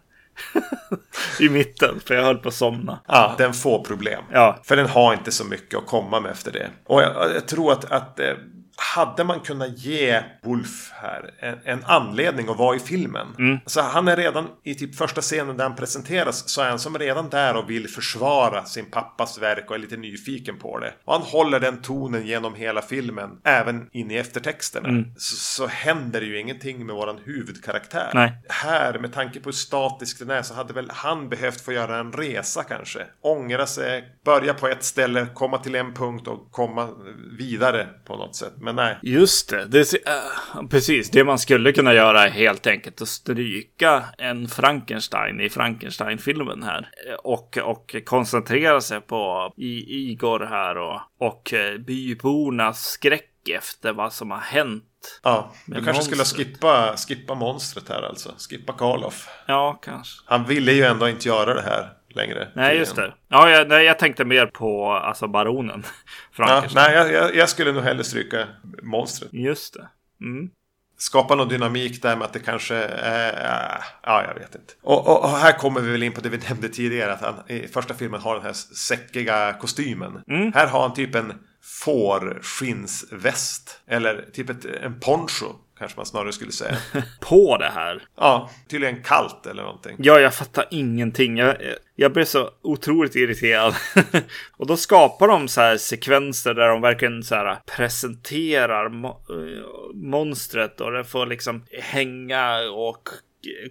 [1.39, 2.99] I mitten, för jag höll på att somna.
[3.07, 4.23] Ja, den får problem.
[4.31, 4.59] Ja.
[4.63, 6.69] För den har inte så mycket att komma med efter det.
[6.85, 8.33] Och jag, jag tror att, att eh,
[8.81, 13.27] hade man kunnat ge Wolf här en, en anledning att vara i filmen.
[13.39, 13.59] Mm.
[13.65, 16.97] Så han är redan i typ första scenen där han presenteras så är han som
[16.97, 20.93] redan där och vill försvara sin pappas verk och är lite nyfiken på det.
[21.05, 24.89] Och han håller den tonen genom hela filmen, även in i eftertexterna.
[24.89, 25.05] Mm.
[25.17, 28.11] Så, så händer ju ingenting med våran huvudkaraktär.
[28.13, 28.33] Nej.
[28.49, 31.99] Här, med tanke på hur statisk den är, så hade väl han behövt få göra
[31.99, 33.05] en resa kanske.
[33.21, 36.89] Ångra sig, börja på ett ställe, komma till en punkt och komma
[37.37, 38.53] vidare på något sätt.
[38.57, 38.99] Men men nej.
[39.01, 39.65] Just det.
[39.65, 45.41] det uh, precis, det man skulle kunna göra är helt enkelt att stryka en Frankenstein
[45.41, 46.89] i Frankenstein-filmen här.
[47.23, 54.13] Och, och koncentrera sig på i, Igor här och, och eh, bybornas skräck efter vad
[54.13, 54.83] som har hänt.
[55.23, 56.27] Ja, du kanske monstret.
[56.27, 58.33] skulle skippa, skippa monstret här alltså.
[58.49, 59.27] Skippa Karloff.
[59.47, 60.23] Ja, kanske.
[60.25, 62.47] Han ville ju ändå inte göra det här längre.
[62.55, 63.13] Nej, just det.
[63.27, 65.83] Ja, jag, nej, jag tänkte mer på alltså baronen.
[66.37, 68.47] ja, nej, jag, jag, skulle nog hellre stryka
[68.83, 69.33] monstret.
[69.33, 69.87] Just det.
[70.21, 70.49] Mm.
[70.97, 73.33] Skapa någon dynamik där med att det kanske är...
[73.33, 74.73] Äh, ja, jag vet inte.
[74.81, 77.13] Och, och, och, här kommer vi väl in på det vi nämnde tidigare.
[77.13, 80.23] Att han i första filmen har den här säckiga kostymen.
[80.27, 80.53] Mm.
[80.53, 81.33] Här har han typ en
[81.83, 83.81] fårskinnsväst.
[83.87, 85.45] Eller typ ett, en poncho
[85.81, 86.77] Kanske man snarare skulle säga.
[87.19, 88.03] på det här?
[88.17, 89.95] Ja, tydligen kallt eller någonting.
[89.99, 91.37] Ja, jag fattar ingenting.
[91.37, 91.55] Jag,
[91.95, 93.75] jag blev så otroligt irriterad.
[94.57, 99.93] och då skapar de så här sekvenser där de verkligen så här presenterar mo eh,
[99.93, 103.09] monstret och det får liksom hänga och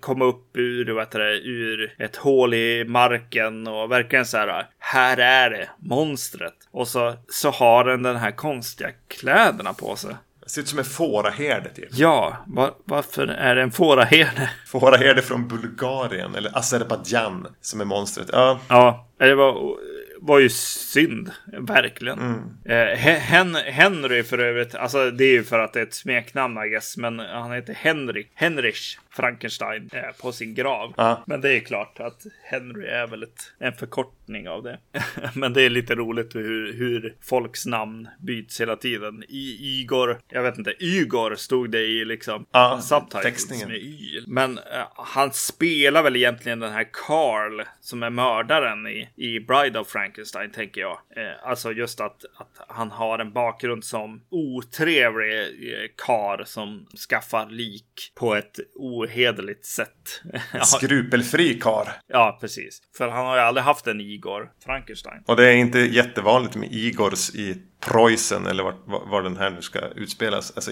[0.00, 4.66] komma upp ur, vad det, ur ett hål i marken och verkligen så här.
[4.78, 6.54] Här är det monstret.
[6.70, 10.14] Och så, så har den den här konstiga kläderna på sig.
[10.50, 11.88] Ser ut som en fåraherde typ.
[11.90, 14.50] Ja, var, varför är det en fåraherde?
[14.66, 18.28] Fåraherde från Bulgarien eller Azerbajdzjan som är monstret.
[18.32, 19.76] Ja, ja det var,
[20.20, 22.18] var ju synd, verkligen.
[22.18, 22.40] Mm.
[22.64, 26.64] Eh, Hen Henry för övrigt, alltså det är ju för att det är ett smeknamn
[26.66, 28.26] I guess, men han heter Henry.
[28.34, 29.90] Henrich Frankenstein
[30.20, 30.94] på sin grav.
[30.96, 31.24] Ja.
[31.26, 34.78] Men det är klart att Henry är väl ett, en förkortning av det.
[35.34, 39.24] Men det är lite roligt hur, hur folks namn byts hela tiden.
[39.28, 44.20] I Igor, jag vet inte, Ygor stod det i liksom ja, subtitles med Y.
[44.26, 44.62] Men eh,
[44.94, 50.50] han spelar väl egentligen den här Carl som är mördaren i, i Bride of Frankenstein
[50.50, 50.98] tänker jag.
[51.16, 57.50] Eh, alltså just att, att han har en bakgrund som otrevlig eh, kar som skaffar
[57.50, 60.22] lik på ett o ohederligt sätt.
[60.64, 61.88] Skrupelfri kar.
[62.06, 62.82] Ja, precis.
[62.96, 65.22] För han har ju aldrig haft en Igor Frankenstein.
[65.26, 68.74] Och det är inte jättevanligt med Igors i Preussen eller var,
[69.10, 70.52] var, den här nu ska utspelas.
[70.54, 70.70] Alltså,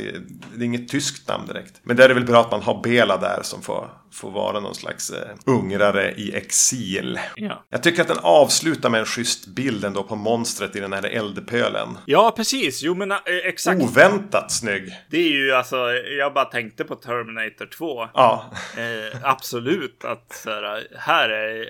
[0.55, 1.81] det är inget tyskt namn direkt.
[1.83, 4.75] Men det är väl bra att man har Bela där som får, får vara någon
[4.75, 7.21] slags uh, ungrare i exil.
[7.37, 7.65] Ja.
[7.71, 11.07] Jag tycker att den avslutar med en schysst bild ändå på monstret i den här
[11.07, 11.99] eldpölen.
[12.07, 12.83] Ja, precis.
[12.83, 13.83] Jo, men uh, exakt.
[13.83, 14.93] Oväntat snygg.
[15.11, 15.77] Det är ju alltså,
[16.19, 18.09] jag bara tänkte på Terminator 2.
[18.15, 18.51] Ja.
[18.79, 21.65] Uh, absolut att så här, här är,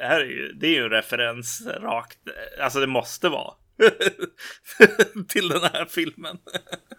[0.00, 2.18] här är ju, det är ju en referens rakt,
[2.60, 3.54] alltså det måste vara.
[5.28, 6.38] till den här filmen.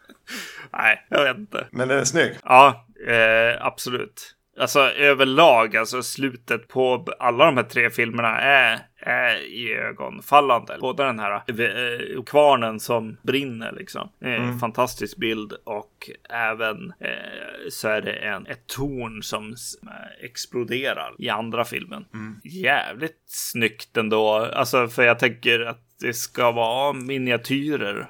[0.73, 1.67] Nej, jag vet inte.
[1.71, 2.37] Men den är snygg.
[2.43, 4.35] Ja, eh, absolut.
[4.59, 10.77] Alltså överlag, alltså slutet på alla de här tre filmerna är, är i ögonfallande.
[10.81, 14.09] Både den här eh, kvarnen som brinner liksom.
[14.21, 14.59] Mm.
[14.59, 21.29] Fantastisk bild och även eh, så är det en, ett torn som eh, exploderar i
[21.29, 22.05] andra filmen.
[22.13, 22.35] Mm.
[22.43, 24.33] Jävligt snyggt ändå.
[24.33, 28.09] Alltså för jag tänker att det ska vara miniatyrer.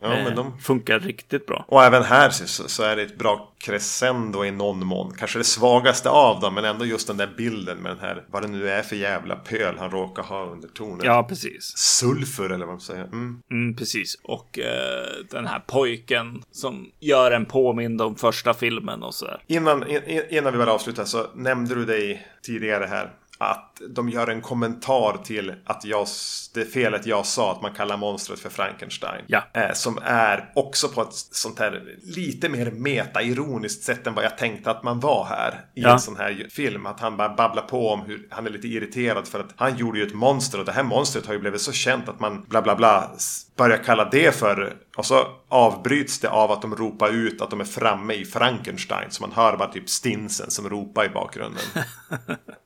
[0.00, 0.08] Ja.
[0.08, 0.58] Men eh, de...
[0.58, 1.64] Funkar riktigt bra.
[1.68, 5.14] Och även här så, så, är det ett bra crescendo i någon mån.
[5.18, 8.42] Kanske det svagaste av dem, men ändå just den där bilden med den här, vad
[8.42, 11.04] det nu är för jävla pöl han råkar ha under tornet.
[11.04, 11.72] Ja, precis.
[11.76, 13.04] Sulfur eller vad man säger.
[13.04, 13.42] Mm.
[13.50, 14.14] Mm, precis.
[14.22, 19.26] Och eh, den här pojken som gör en påmind om första filmen och så.
[19.46, 23.10] Innan, in, innan vi bara avslutar så nämnde du dig tidigare här
[23.40, 26.06] att de gör en kommentar till att jag,
[26.54, 29.24] det felet jag sa att man kallar monstret för Frankenstein.
[29.26, 29.42] Ja.
[29.54, 34.38] Eh, som är också på ett sånt här lite mer meta-ironiskt sätt än vad jag
[34.38, 35.92] tänkte att man var här i ja.
[35.92, 36.86] en sån här film.
[36.86, 39.98] Att han bara babblar på om hur han är lite irriterad för att han gjorde
[39.98, 42.62] ju ett monster och det här monstret har ju blivit så känt att man bla
[42.62, 43.10] bla bla
[43.56, 47.60] börjar kalla det för och så avbryts det av att de ropar ut att de
[47.60, 51.62] är framme i Frankenstein så man hör bara typ stinsen som ropar i bakgrunden.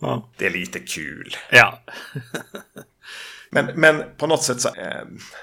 [0.00, 0.30] Ja.
[0.36, 1.36] Det är lite kul.
[1.50, 1.82] Ja.
[3.54, 4.68] Men, men på något sätt så...
[4.68, 5.02] Eh,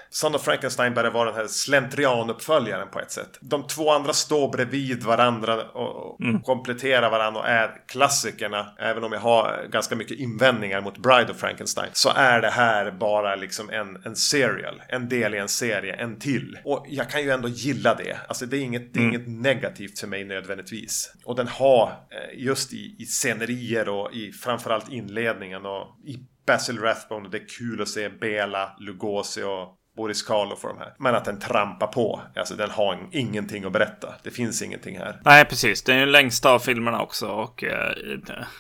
[0.10, 3.38] Son of Frankenstein börjar vara den här slentrianuppföljaren på ett sätt.
[3.42, 6.42] De två andra står bredvid varandra och, och mm.
[6.42, 8.74] kompletterar varandra och är klassikerna.
[8.80, 11.90] Även om jag har ganska mycket invändningar mot Bride of Frankenstein.
[11.94, 14.82] Så är det här bara liksom en, en serial.
[14.88, 16.58] En del i en serie, en till.
[16.64, 18.18] Och jag kan ju ändå gilla det.
[18.28, 19.16] Alltså det är inget, det är mm.
[19.16, 21.14] inget negativt för mig nödvändigtvis.
[21.26, 26.20] Och den har eh, just i, i scenerier och i framförallt inledningen och i
[26.50, 27.30] Basil Rathbone.
[27.30, 30.94] Det är kul att se Bela, Lugosi och Boris Karloff och de här.
[31.00, 32.22] Men att den trampar på.
[32.36, 34.14] Alltså den har ingenting att berätta.
[34.24, 35.22] Det finns ingenting här.
[35.26, 35.84] Nej, precis.
[35.84, 37.28] Det är den längsta av filmerna också.
[37.28, 37.94] Och eh,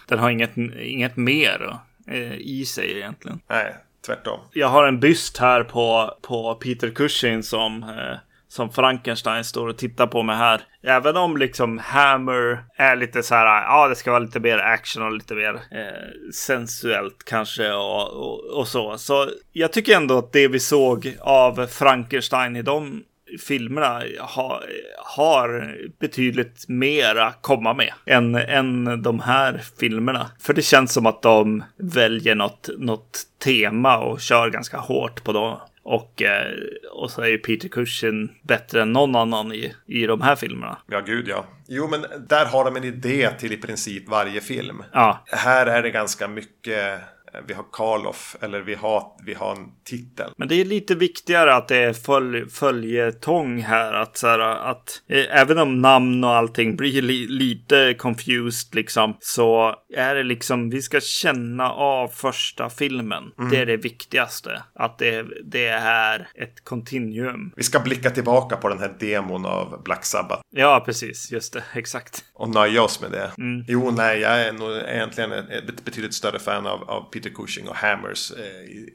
[0.07, 3.39] den har inget, inget mer eh, i sig egentligen.
[3.49, 3.75] Nej,
[4.05, 4.39] tvärtom.
[4.53, 8.17] Jag har en byst här på, på Peter Cushing som eh,
[8.49, 10.61] som Frankenstein står och tittar på mig här.
[10.83, 14.57] Även om liksom Hammer är lite så här, ja ah, det ska vara lite mer
[14.57, 18.97] action och lite mer eh, sensuellt kanske och, och, och, så.
[18.97, 23.03] Så jag tycker ändå att det vi såg av Frankenstein i de
[23.37, 24.61] filmerna ha,
[24.97, 30.31] har betydligt mera komma med än, än de här filmerna.
[30.39, 35.31] För det känns som att de väljer något, något tema och kör ganska hårt på
[35.31, 35.57] dem.
[35.89, 36.53] Och, eh,
[36.91, 40.77] och så är ju Peter Cushing bättre än någon annan i, i de här filmerna.
[40.87, 41.45] Ja, gud ja.
[41.67, 44.83] Jo, men där har de en idé till i princip varje film.
[44.93, 45.23] Ja.
[45.27, 47.01] Här är det ganska mycket
[47.47, 50.31] vi har Karloff eller vi har, vi har en titel.
[50.37, 53.93] Men det är lite viktigare att det är följ, följetong här.
[53.93, 59.17] Att, så här, att eh, även om namn och allting blir li, lite confused liksom.
[59.19, 63.23] Så är det liksom, vi ska känna av första filmen.
[63.37, 63.51] Mm.
[63.51, 64.63] Det är det viktigaste.
[64.73, 67.53] Att det, det är ett kontinuum.
[67.55, 70.41] Vi ska blicka tillbaka på den här demon av Black Sabbath.
[70.49, 71.31] Ja, precis.
[71.31, 71.63] Just det.
[71.73, 72.23] Exakt.
[72.33, 73.31] Och nöja oss med det.
[73.37, 73.65] Mm.
[73.67, 77.75] Jo, nej, jag är nog egentligen ett betydligt större fan av, av Peter Cushing och
[77.75, 78.31] Hammers.
[78.31, 78.37] Eh,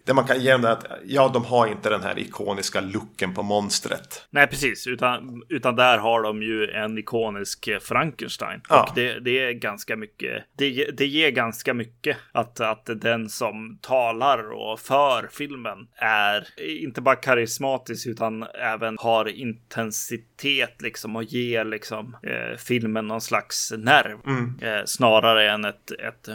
[0.04, 3.42] det man kan ge dem att ja, de har inte den här ikoniska looken på
[3.42, 4.26] monstret.
[4.30, 4.86] Nej, precis.
[4.86, 8.60] Utan, utan där har de ju en ikonisk eh, Frankenstein.
[8.68, 8.82] Ja.
[8.82, 10.44] Och det, det är ganska mycket.
[10.56, 17.00] Det, det ger ganska mycket att, att den som talar och för filmen är inte
[17.00, 24.18] bara karismatisk utan även har intensitet liksom och ger liksom eh, filmen någon slags nerv.
[24.26, 24.58] Mm.
[24.62, 26.28] Eh, snarare än ett, ett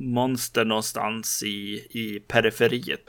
[0.00, 3.00] monster någonstans i, i periferiet.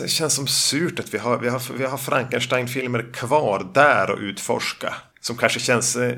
[0.00, 4.18] Det känns som surt att vi har, vi har, vi har Frankenstein-filmer kvar där och
[4.18, 4.94] utforska.
[5.20, 6.16] Som kanske känns eh,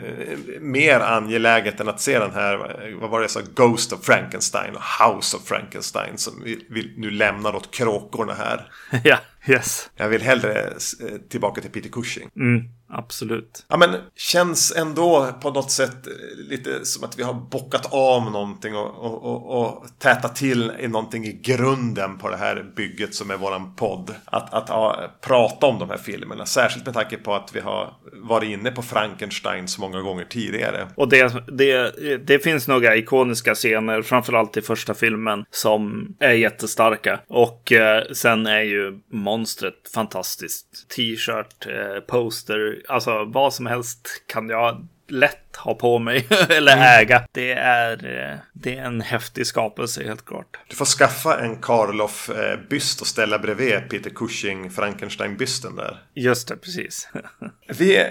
[0.60, 2.56] mer angeläget än att se den här,
[3.00, 6.94] vad var det jag sa, Ghost of Frankenstein och House of Frankenstein som vi, vi
[6.96, 8.72] nu lämnar åt kråkorna här.
[9.04, 9.90] ja, yes.
[9.96, 12.30] Jag vill hellre eh, tillbaka till Peter Cushing.
[12.36, 12.79] Mm.
[12.92, 13.64] Absolut.
[13.68, 16.12] Ja men känns ändå på något sätt eh,
[16.48, 20.88] lite som att vi har bockat av någonting och, och, och, och tätat till i
[20.88, 24.14] någonting i grunden på det här bygget som är våran podd.
[24.24, 26.46] Att, att ja, prata om de här filmerna.
[26.46, 30.88] Särskilt med tanke på att vi har varit inne på Frankenstein så många gånger tidigare.
[30.94, 37.20] Och det, det, det finns några ikoniska scener, framförallt i första filmen, som är jättestarka.
[37.28, 40.88] Och eh, sen är ju monstret fantastiskt.
[40.96, 47.00] T-shirt, eh, poster, alltså vad som helst kan jag lätt ha på mig eller mm.
[47.00, 47.24] äga.
[47.32, 50.58] Det är, eh, det är en häftig skapelse helt klart.
[50.68, 56.02] Du får skaffa en Karloff-byst och ställa bredvid Peter Cushing Frankenstein-bysten där.
[56.14, 57.08] Just det, precis.
[57.78, 58.06] Vi, eh,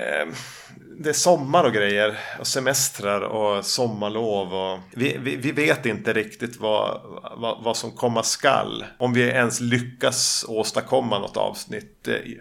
[0.99, 2.19] det är sommar och grejer.
[2.39, 4.53] Och semestrar och sommarlov.
[4.53, 7.01] Och vi, vi, vi vet inte riktigt vad,
[7.37, 8.85] vad, vad, som komma skall.
[8.97, 12.37] Om vi ens lyckas åstadkomma något avsnitt i,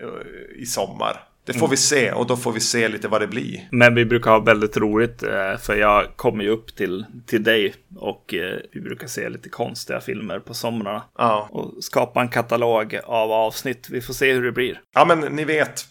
[0.57, 1.28] i sommar.
[1.49, 1.70] Det får mm.
[1.70, 3.69] vi se och då får vi se lite vad det blir.
[3.70, 7.75] Men vi brukar ha väldigt roligt eh, för jag kommer ju upp till, till dig
[7.97, 11.03] och eh, vi brukar se lite konstiga filmer på somrarna.
[11.19, 11.49] Ja.
[11.51, 13.89] Och skapa en katalog av avsnitt.
[13.91, 14.81] Vi får se hur det blir.
[14.95, 15.85] Ja, men ni vet,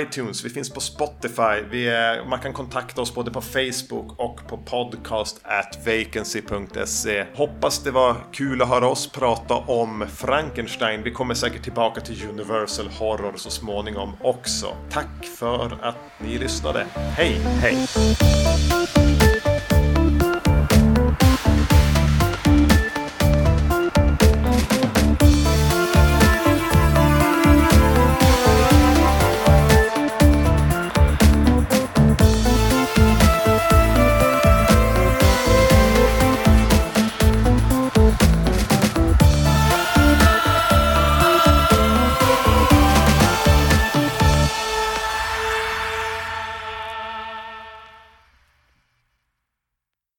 [0.00, 1.62] iTunes, vi finns på Spotify.
[1.70, 7.26] Vi är, man kan kontakta oss både på Facebook och på podcast at vacancy.se.
[7.34, 11.02] Hoppas det var kul att höra oss prata om Frankenstein.
[11.02, 14.76] Vi kommer säkert tillbaka till Universal Horror så småningom också.
[14.90, 16.86] Tack för att ni lyssnade.
[16.94, 17.40] Hej!
[17.60, 17.76] Hej!